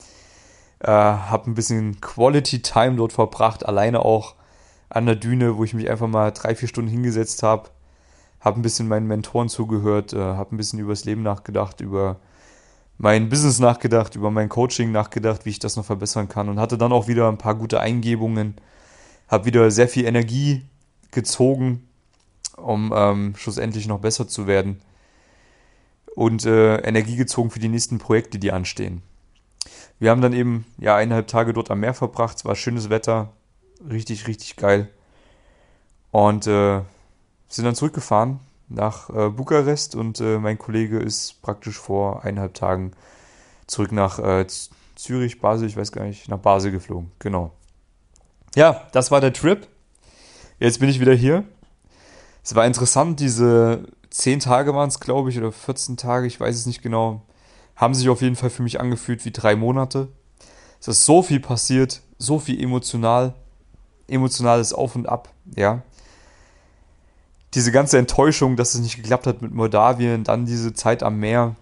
äh, 0.80 0.88
habe 0.88 1.50
ein 1.50 1.54
bisschen 1.54 2.00
Quality 2.00 2.62
Time 2.62 2.96
dort 2.96 3.12
verbracht, 3.12 3.66
alleine 3.66 4.04
auch 4.04 4.34
an 4.88 5.06
der 5.06 5.16
Düne, 5.16 5.56
wo 5.56 5.64
ich 5.64 5.74
mich 5.74 5.90
einfach 5.90 6.06
mal 6.06 6.30
drei, 6.30 6.54
vier 6.54 6.68
Stunden 6.68 6.90
hingesetzt 6.90 7.42
habe, 7.42 7.70
habe 8.40 8.60
ein 8.60 8.62
bisschen 8.62 8.88
meinen 8.88 9.06
Mentoren 9.06 9.48
zugehört, 9.48 10.12
äh, 10.12 10.18
habe 10.18 10.54
ein 10.54 10.58
bisschen 10.58 10.78
über 10.78 10.92
das 10.92 11.04
Leben 11.04 11.22
nachgedacht, 11.22 11.80
über 11.80 12.16
mein 12.98 13.28
Business 13.28 13.58
nachgedacht, 13.58 14.14
über 14.14 14.30
mein 14.30 14.48
Coaching 14.48 14.92
nachgedacht, 14.92 15.44
wie 15.44 15.50
ich 15.50 15.58
das 15.58 15.76
noch 15.76 15.84
verbessern 15.84 16.28
kann 16.28 16.48
und 16.48 16.60
hatte 16.60 16.78
dann 16.78 16.92
auch 16.92 17.08
wieder 17.08 17.28
ein 17.28 17.38
paar 17.38 17.54
gute 17.54 17.80
Eingebungen 17.80 18.54
habe 19.28 19.44
wieder 19.44 19.70
sehr 19.70 19.88
viel 19.88 20.04
Energie 20.04 20.62
gezogen, 21.10 21.88
um 22.56 22.92
ähm, 22.94 23.34
schlussendlich 23.36 23.86
noch 23.86 24.00
besser 24.00 24.28
zu 24.28 24.46
werden. 24.46 24.80
Und 26.14 26.46
äh, 26.46 26.76
Energie 26.78 27.16
gezogen 27.16 27.50
für 27.50 27.58
die 27.58 27.68
nächsten 27.68 27.98
Projekte, 27.98 28.38
die 28.38 28.52
anstehen. 28.52 29.02
Wir 29.98 30.10
haben 30.10 30.22
dann 30.22 30.32
eben 30.32 30.66
ja 30.78 30.96
eineinhalb 30.96 31.26
Tage 31.26 31.52
dort 31.52 31.70
am 31.70 31.80
Meer 31.80 31.94
verbracht. 31.94 32.38
Es 32.38 32.44
war 32.44 32.54
schönes 32.54 32.90
Wetter, 32.90 33.32
richtig, 33.88 34.26
richtig 34.26 34.56
geil. 34.56 34.88
Und 36.10 36.46
äh, 36.46 36.80
sind 37.48 37.64
dann 37.64 37.74
zurückgefahren 37.74 38.40
nach 38.68 39.10
äh, 39.10 39.28
Bukarest 39.28 39.94
und 39.94 40.20
äh, 40.20 40.38
mein 40.38 40.58
Kollege 40.58 40.98
ist 40.98 41.40
praktisch 41.42 41.78
vor 41.78 42.24
eineinhalb 42.24 42.54
Tagen 42.54 42.92
zurück 43.66 43.92
nach 43.92 44.18
äh, 44.18 44.46
Zürich, 44.94 45.40
Basel, 45.40 45.68
ich 45.68 45.76
weiß 45.76 45.92
gar 45.92 46.04
nicht, 46.04 46.28
nach 46.28 46.38
Basel 46.38 46.72
geflogen. 46.72 47.12
Genau. 47.18 47.52
Ja, 48.56 48.84
das 48.92 49.10
war 49.10 49.20
der 49.20 49.34
Trip. 49.34 49.68
Jetzt 50.58 50.80
bin 50.80 50.88
ich 50.88 50.98
wieder 50.98 51.12
hier. 51.12 51.44
Es 52.42 52.54
war 52.54 52.64
interessant, 52.64 53.20
diese 53.20 53.84
10 54.08 54.40
Tage 54.40 54.74
waren 54.74 54.88
es, 54.88 54.98
glaube 54.98 55.28
ich, 55.28 55.36
oder 55.36 55.52
14 55.52 55.98
Tage, 55.98 56.26
ich 56.26 56.40
weiß 56.40 56.56
es 56.56 56.64
nicht 56.64 56.80
genau, 56.80 57.20
haben 57.76 57.92
sich 57.92 58.08
auf 58.08 58.22
jeden 58.22 58.34
Fall 58.34 58.48
für 58.48 58.62
mich 58.62 58.80
angefühlt 58.80 59.26
wie 59.26 59.30
drei 59.30 59.56
Monate. 59.56 60.08
Es 60.80 60.88
ist 60.88 61.04
so 61.04 61.22
viel 61.22 61.38
passiert, 61.38 62.00
so 62.16 62.38
viel 62.38 62.58
emotional, 62.62 63.34
emotionales 64.08 64.72
Auf 64.72 64.96
und 64.96 65.06
Ab, 65.06 65.28
ja. 65.54 65.82
Diese 67.52 67.72
ganze 67.72 67.98
Enttäuschung, 67.98 68.56
dass 68.56 68.74
es 68.74 68.80
nicht 68.80 68.96
geklappt 68.96 69.26
hat 69.26 69.42
mit 69.42 69.52
Moldawien, 69.52 70.24
dann 70.24 70.46
diese 70.46 70.72
Zeit 70.72 71.02
am 71.02 71.18
Meer, 71.18 71.56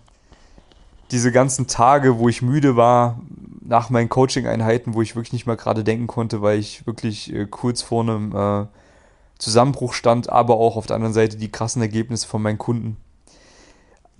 diese 1.10 1.32
ganzen 1.32 1.66
Tage, 1.66 2.18
wo 2.18 2.28
ich 2.28 2.42
müde 2.42 2.76
war, 2.76 3.20
nach 3.64 3.90
meinen 3.90 4.08
Coaching-Einheiten, 4.08 4.94
wo 4.94 5.02
ich 5.02 5.16
wirklich 5.16 5.32
nicht 5.32 5.46
mehr 5.46 5.56
gerade 5.56 5.84
denken 5.84 6.06
konnte, 6.06 6.42
weil 6.42 6.58
ich 6.58 6.86
wirklich 6.86 7.32
äh, 7.32 7.46
kurz 7.46 7.82
vor 7.82 8.02
einem 8.02 8.34
äh, 8.34 8.66
Zusammenbruch 9.38 9.94
stand, 9.94 10.28
aber 10.28 10.56
auch 10.56 10.76
auf 10.76 10.86
der 10.86 10.96
anderen 10.96 11.14
Seite 11.14 11.36
die 11.36 11.50
krassen 11.50 11.82
Ergebnisse 11.82 12.26
von 12.26 12.42
meinen 12.42 12.58
Kunden. 12.58 12.96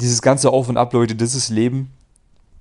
Dieses 0.00 0.22
ganze 0.22 0.50
Auf 0.50 0.68
und 0.68 0.76
Ab, 0.76 0.92
Leute, 0.92 1.14
das 1.14 1.34
ist 1.34 1.50
Leben. 1.50 1.92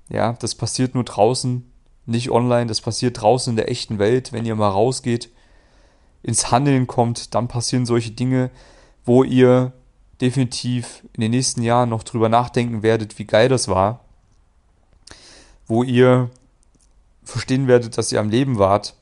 Ja, 0.08 0.34
das 0.34 0.54
passiert 0.54 0.94
nur 0.94 1.04
draußen, 1.04 1.64
nicht 2.06 2.30
online, 2.30 2.66
das 2.66 2.80
passiert 2.80 3.20
draußen 3.20 3.52
in 3.52 3.56
der 3.56 3.70
echten 3.70 3.98
Welt. 3.98 4.32
Wenn 4.32 4.44
ihr 4.44 4.54
mal 4.54 4.68
rausgeht, 4.68 5.30
ins 6.22 6.50
Handeln 6.50 6.86
kommt, 6.86 7.34
dann 7.34 7.48
passieren 7.48 7.86
solche 7.86 8.10
Dinge, 8.10 8.50
wo 9.04 9.24
ihr 9.24 9.72
definitiv 10.20 11.04
in 11.12 11.22
den 11.22 11.30
nächsten 11.30 11.62
Jahren 11.62 11.88
noch 11.88 12.02
drüber 12.02 12.28
nachdenken 12.28 12.82
werdet, 12.82 13.18
wie 13.18 13.26
geil 13.26 13.48
das 13.48 13.68
war. 13.68 14.03
Wo 15.66 15.82
ihr 15.82 16.30
verstehen 17.24 17.66
werdet, 17.66 17.96
dass 17.98 18.12
ihr 18.12 18.20
am 18.20 18.30
Leben 18.30 18.58
wart, 18.58 18.94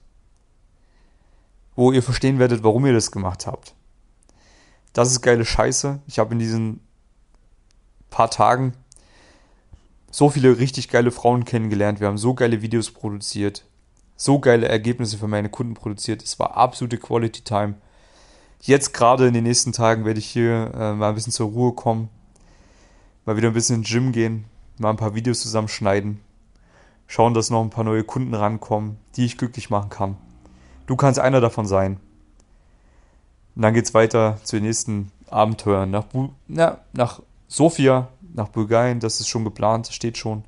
wo 1.75 1.93
ihr 1.93 2.03
verstehen 2.03 2.39
werdet, 2.39 2.63
warum 2.63 2.87
ihr 2.87 2.93
das 2.93 3.11
gemacht 3.11 3.47
habt. 3.47 3.75
Das 4.93 5.11
ist 5.11 5.23
geile 5.23 5.45
Scheiße. 5.45 6.01
Ich 6.07 6.19
habe 6.19 6.33
in 6.33 6.39
diesen 6.39 6.81
paar 8.11 8.31
Tagen 8.31 8.75
so 10.11 10.29
viele 10.29 10.59
richtig 10.59 10.89
geile 10.91 11.11
Frauen 11.11 11.45
kennengelernt. 11.45 12.01
Wir 12.01 12.09
haben 12.09 12.19
so 12.19 12.35
geile 12.35 12.61
Videos 12.61 12.91
produziert, 12.91 13.65
so 14.17 14.39
geile 14.39 14.69
Ergebnisse 14.69 15.17
für 15.17 15.29
meine 15.29 15.49
Kunden 15.49 15.75
produziert. 15.75 16.23
Es 16.23 16.39
war 16.39 16.57
absolute 16.57 16.99
Quality 16.99 17.43
Time. 17.43 17.75
Jetzt 18.61 18.93
gerade 18.93 19.27
in 19.27 19.35
den 19.35 19.45
nächsten 19.45 19.73
Tagen 19.73 20.05
werde 20.05 20.21
ich 20.21 20.27
hier 20.27 20.71
äh, 20.75 20.93
mal 20.93 21.09
ein 21.09 21.15
bisschen 21.15 21.33
zur 21.33 21.49
Ruhe 21.51 21.73
kommen, 21.73 22.11
mal 23.25 23.37
wieder 23.37 23.49
ein 23.49 23.55
bisschen 23.55 23.77
ins 23.77 23.89
Gym 23.89 24.13
gehen, 24.13 24.45
mal 24.79 24.91
ein 24.91 24.97
paar 24.97 25.15
Videos 25.15 25.41
zusammenschneiden 25.41 26.21
schauen, 27.13 27.35
dass 27.35 27.51
noch 27.51 27.61
ein 27.61 27.69
paar 27.69 27.85
neue 27.85 28.05
Kunden 28.05 28.33
rankommen, 28.33 28.97
die 29.17 29.27
ich 29.27 29.37
glücklich 29.37 29.69
machen 29.69 29.91
kann. 29.91 30.17
Du 30.87 30.97
kannst 30.97 31.21
einer 31.21 31.43
davon 31.43 31.67
sein. 31.67 32.01
Und 33.55 33.61
dann 33.61 33.75
geht's 33.75 33.93
weiter 33.93 34.39
zu 34.45 34.57
den 34.57 34.65
nächsten 34.65 35.13
Abenteuern 35.29 35.91
nach, 35.91 36.05
Bu 36.05 36.31
na, 36.49 36.79
nach 36.95 37.21
Sofia, 37.49 38.09
nach 38.33 38.49
Bulgarien, 38.49 38.99
das 38.99 39.21
ist 39.21 39.29
schon 39.29 39.45
geplant, 39.45 39.89
steht 39.89 40.17
schon. 40.17 40.45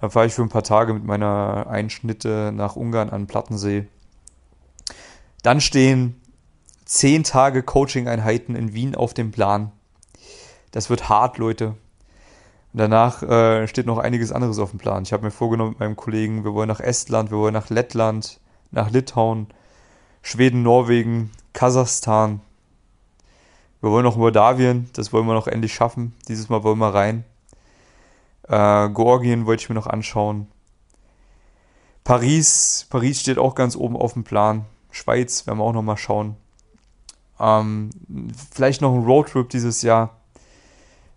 Dann 0.00 0.10
fahre 0.10 0.24
ich 0.24 0.32
für 0.32 0.40
ein 0.40 0.48
paar 0.48 0.62
Tage 0.62 0.94
mit 0.94 1.04
meiner 1.04 1.66
Einschnitte 1.68 2.50
nach 2.54 2.76
Ungarn 2.76 3.10
an 3.10 3.26
Plattensee. 3.26 3.86
Dann 5.42 5.60
stehen 5.60 6.18
zehn 6.86 7.24
Tage 7.24 7.62
Coaching-Einheiten 7.62 8.56
in 8.56 8.72
Wien 8.72 8.94
auf 8.94 9.12
dem 9.12 9.32
Plan. 9.32 9.70
Das 10.70 10.88
wird 10.88 11.10
hart, 11.10 11.36
Leute. 11.36 11.74
Danach 12.76 13.22
äh, 13.22 13.68
steht 13.68 13.86
noch 13.86 13.98
einiges 13.98 14.32
anderes 14.32 14.58
auf 14.58 14.70
dem 14.70 14.80
Plan. 14.80 15.04
Ich 15.04 15.12
habe 15.12 15.22
mir 15.22 15.30
vorgenommen 15.30 15.70
mit 15.70 15.80
meinem 15.80 15.94
Kollegen, 15.94 16.42
wir 16.42 16.54
wollen 16.54 16.66
nach 16.66 16.80
Estland, 16.80 17.30
wir 17.30 17.38
wollen 17.38 17.54
nach 17.54 17.70
Lettland, 17.70 18.40
nach 18.72 18.90
Litauen, 18.90 19.46
Schweden, 20.22 20.64
Norwegen, 20.64 21.30
Kasachstan. 21.52 22.40
Wir 23.80 23.90
wollen 23.90 24.02
noch 24.02 24.16
Moldawien, 24.16 24.90
das 24.92 25.12
wollen 25.12 25.26
wir 25.26 25.34
noch 25.34 25.46
endlich 25.46 25.72
schaffen. 25.72 26.14
Dieses 26.26 26.48
Mal 26.48 26.64
wollen 26.64 26.80
wir 26.80 26.92
rein. 26.92 27.22
Äh, 28.48 28.88
Georgien 28.88 29.46
wollte 29.46 29.62
ich 29.62 29.68
mir 29.68 29.76
noch 29.76 29.86
anschauen. 29.86 30.48
Paris, 32.02 32.88
Paris 32.90 33.20
steht 33.20 33.38
auch 33.38 33.54
ganz 33.54 33.76
oben 33.76 33.96
auf 33.96 34.14
dem 34.14 34.24
Plan. 34.24 34.64
Schweiz 34.90 35.46
werden 35.46 35.58
wir 35.58 35.64
auch 35.64 35.72
noch 35.72 35.82
mal 35.82 35.96
schauen. 35.96 36.36
Ähm, 37.38 37.90
vielleicht 38.50 38.80
noch 38.80 38.92
ein 38.92 39.04
Roadtrip 39.04 39.48
dieses 39.48 39.82
Jahr 39.82 40.16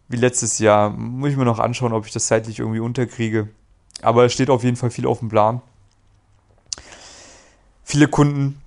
wie 0.09 0.17
letztes 0.17 0.59
Jahr. 0.59 0.89
Muss 0.89 1.31
ich 1.31 1.37
mir 1.37 1.45
noch 1.45 1.59
anschauen, 1.59 1.93
ob 1.93 2.05
ich 2.05 2.13
das 2.13 2.27
zeitlich 2.27 2.59
irgendwie 2.59 2.79
unterkriege. 2.79 3.49
Aber 4.01 4.25
es 4.25 4.33
steht 4.33 4.49
auf 4.49 4.63
jeden 4.63 4.77
Fall 4.77 4.91
viel 4.91 5.07
auf 5.07 5.19
dem 5.19 5.29
Plan. 5.29 5.61
Viele 7.83 8.07
Kunden, 8.07 8.61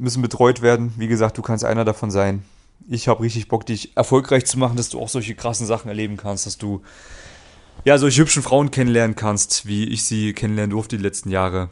müssen 0.00 0.22
betreut 0.22 0.62
werden. 0.62 0.92
Wie 0.96 1.08
gesagt, 1.08 1.38
du 1.38 1.42
kannst 1.42 1.64
einer 1.64 1.84
davon 1.84 2.10
sein. 2.10 2.42
Ich 2.88 3.08
habe 3.08 3.22
richtig 3.22 3.48
Bock, 3.48 3.66
dich 3.66 3.96
erfolgreich 3.96 4.46
zu 4.46 4.58
machen, 4.58 4.76
dass 4.76 4.88
du 4.88 5.00
auch 5.00 5.08
solche 5.08 5.34
krassen 5.34 5.66
Sachen 5.66 5.88
erleben 5.88 6.16
kannst, 6.16 6.46
dass 6.46 6.58
du 6.58 6.82
ja 7.84 7.98
solche 7.98 8.22
hübschen 8.22 8.42
Frauen 8.42 8.70
kennenlernen 8.70 9.16
kannst, 9.16 9.66
wie 9.66 9.84
ich 9.84 10.04
sie 10.04 10.32
kennenlernen 10.32 10.70
durfte 10.70 10.96
die 10.96 11.02
letzten 11.02 11.30
Jahre. 11.30 11.68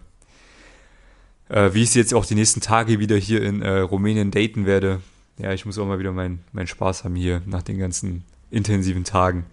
Äh, 1.49 1.73
wie 1.73 1.83
ich 1.83 1.91
sie 1.91 1.99
jetzt 1.99 2.15
auch 2.15 2.27
die 2.27 2.35
nächsten 2.35 2.61
Tage 2.61 2.99
wieder 2.99 3.17
hier 3.17 3.43
in 3.43 3.63
äh, 3.63 3.79
Rumänien 3.79 4.31
daten 4.31 4.67
werde. 4.67 5.01
Ja, 5.39 5.53
ich 5.53 5.65
muss 5.65 5.79
auch 5.79 5.87
mal 5.87 5.99
wieder 5.99 6.13
meinen 6.13 6.45
mein 6.53 6.67
Spaß 6.67 7.05
haben 7.05 7.15
hier 7.15 7.43
nach 7.47 7.63
den 7.63 7.79
ganzen 7.79 8.25
intensiven 8.51 9.05
Tagen. 9.05 9.47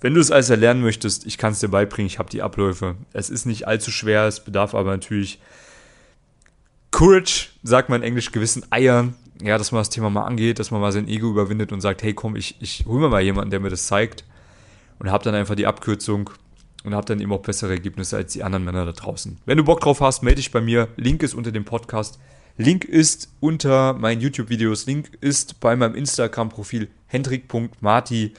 Wenn 0.00 0.14
du 0.14 0.20
es 0.20 0.30
alles 0.30 0.48
erlernen 0.48 0.82
möchtest, 0.82 1.26
ich 1.26 1.36
kann 1.36 1.52
es 1.52 1.60
dir 1.60 1.68
beibringen, 1.68 2.06
ich 2.06 2.18
habe 2.18 2.30
die 2.30 2.42
Abläufe. 2.42 2.96
Es 3.12 3.28
ist 3.28 3.44
nicht 3.44 3.68
allzu 3.68 3.90
schwer, 3.90 4.26
es 4.26 4.42
bedarf 4.42 4.74
aber 4.74 4.90
natürlich 4.90 5.40
Courage, 6.90 7.48
sagt 7.62 7.88
man 7.88 8.00
in 8.00 8.08
Englisch, 8.08 8.32
gewissen 8.32 8.64
Eiern, 8.70 9.14
ja, 9.42 9.58
dass 9.58 9.72
man 9.72 9.80
das 9.80 9.90
Thema 9.90 10.10
mal 10.10 10.24
angeht, 10.24 10.58
dass 10.58 10.70
man 10.70 10.80
mal 10.80 10.92
sein 10.92 11.08
Ego 11.08 11.30
überwindet 11.30 11.72
und 11.72 11.80
sagt, 11.80 12.02
hey 12.02 12.14
komm, 12.14 12.36
ich, 12.36 12.56
ich 12.60 12.84
hole 12.86 13.00
mir 13.00 13.08
mal 13.08 13.22
jemanden, 13.22 13.50
der 13.50 13.60
mir 13.60 13.70
das 13.70 13.86
zeigt 13.86 14.24
und 14.98 15.10
habe 15.10 15.24
dann 15.24 15.34
einfach 15.34 15.54
die 15.54 15.66
Abkürzung 15.66 16.30
und 16.84 16.94
habe 16.94 17.06
dann 17.06 17.20
eben 17.20 17.32
auch 17.32 17.42
bessere 17.42 17.72
Ergebnisse 17.72 18.16
als 18.16 18.32
die 18.32 18.42
anderen 18.42 18.64
Männer 18.64 18.84
da 18.84 18.92
draußen. 18.92 19.38
Wenn 19.44 19.58
du 19.58 19.64
Bock 19.64 19.80
drauf 19.80 20.00
hast, 20.00 20.22
melde 20.22 20.36
dich 20.36 20.50
bei 20.50 20.60
mir. 20.60 20.88
Link 20.96 21.22
ist 21.22 21.34
unter 21.34 21.52
dem 21.52 21.64
Podcast. 21.64 22.18
Link 22.60 22.84
ist 22.84 23.32
unter 23.40 23.94
meinen 23.94 24.20
YouTube-Videos. 24.20 24.84
Link 24.84 25.16
ist 25.22 25.60
bei 25.60 25.76
meinem 25.76 25.94
Instagram-Profil 25.94 26.90
hendrik.marti. 27.06 28.34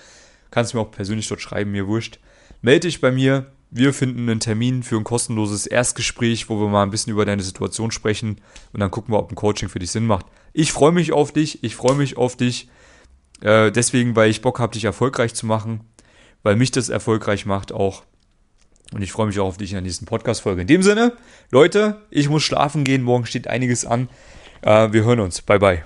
Kannst 0.52 0.76
mir 0.76 0.82
auch 0.82 0.92
persönlich 0.92 1.28
dort 1.28 1.42
schreiben, 1.42 1.72
mir 1.72 1.88
wurscht. 1.88 2.20
Melde 2.62 2.82
dich 2.82 3.02
bei 3.02 3.12
mir. 3.12 3.52
Wir 3.72 3.96
finden 3.96 4.30
einen 4.30 4.40
Termin 4.40 4.84
für 4.84 4.98
ein 4.98 5.04
kostenloses 5.04 5.66
Erstgespräch, 5.66 6.50
wo 6.50 6.60
wir 6.60 6.68
mal 6.68 6.84
ein 6.84 6.92
bisschen 6.92 7.14
über 7.14 7.26
deine 7.26 7.42
Situation 7.42 7.90
sprechen 7.90 8.40
und 8.74 8.80
dann 8.80 8.92
gucken 8.92 9.12
wir, 9.12 9.18
ob 9.18 9.32
ein 9.32 9.36
Coaching 9.36 9.70
für 9.70 9.80
dich 9.80 9.90
Sinn 9.90 10.06
macht. 10.06 10.28
Ich 10.54 10.72
freue 10.72 10.92
mich 10.92 11.14
auf 11.14 11.32
dich. 11.32 11.64
Ich 11.64 11.76
freue 11.76 11.96
mich 11.96 12.16
auf 12.16 12.38
dich. 12.38 12.70
Äh, 13.42 13.72
deswegen, 13.72 14.16
weil 14.16 14.30
ich 14.30 14.42
Bock 14.42 14.60
habe, 14.60 14.74
dich 14.74 14.84
erfolgreich 14.84 15.34
zu 15.34 15.48
machen, 15.48 15.82
weil 16.44 16.58
mich 16.58 16.70
das 16.70 16.90
erfolgreich 16.90 17.48
macht 17.48 17.72
auch. 17.72 18.04
Und 18.94 19.02
ich 19.02 19.12
freue 19.12 19.28
mich 19.28 19.40
auch 19.40 19.48
auf 19.48 19.58
dich 19.58 19.72
in 19.72 19.76
der 19.76 19.84
nächsten 19.84 20.06
Podcast-Folge. 20.06 20.62
In 20.62 20.68
dem 20.68 20.84
Sinne, 20.84 21.14
Leute, 21.50 22.02
ich 22.10 22.30
muss 22.30 22.44
schlafen 22.44 22.84
gehen. 22.84 23.04
Morgen 23.04 23.26
steht 23.26 23.48
einiges 23.48 23.86
an. 23.86 24.10
Äh, 24.62 24.92
wir 24.92 25.04
hören 25.04 25.22
uns. 25.22 25.42
Bye, 25.42 25.60
bye. 25.60 25.84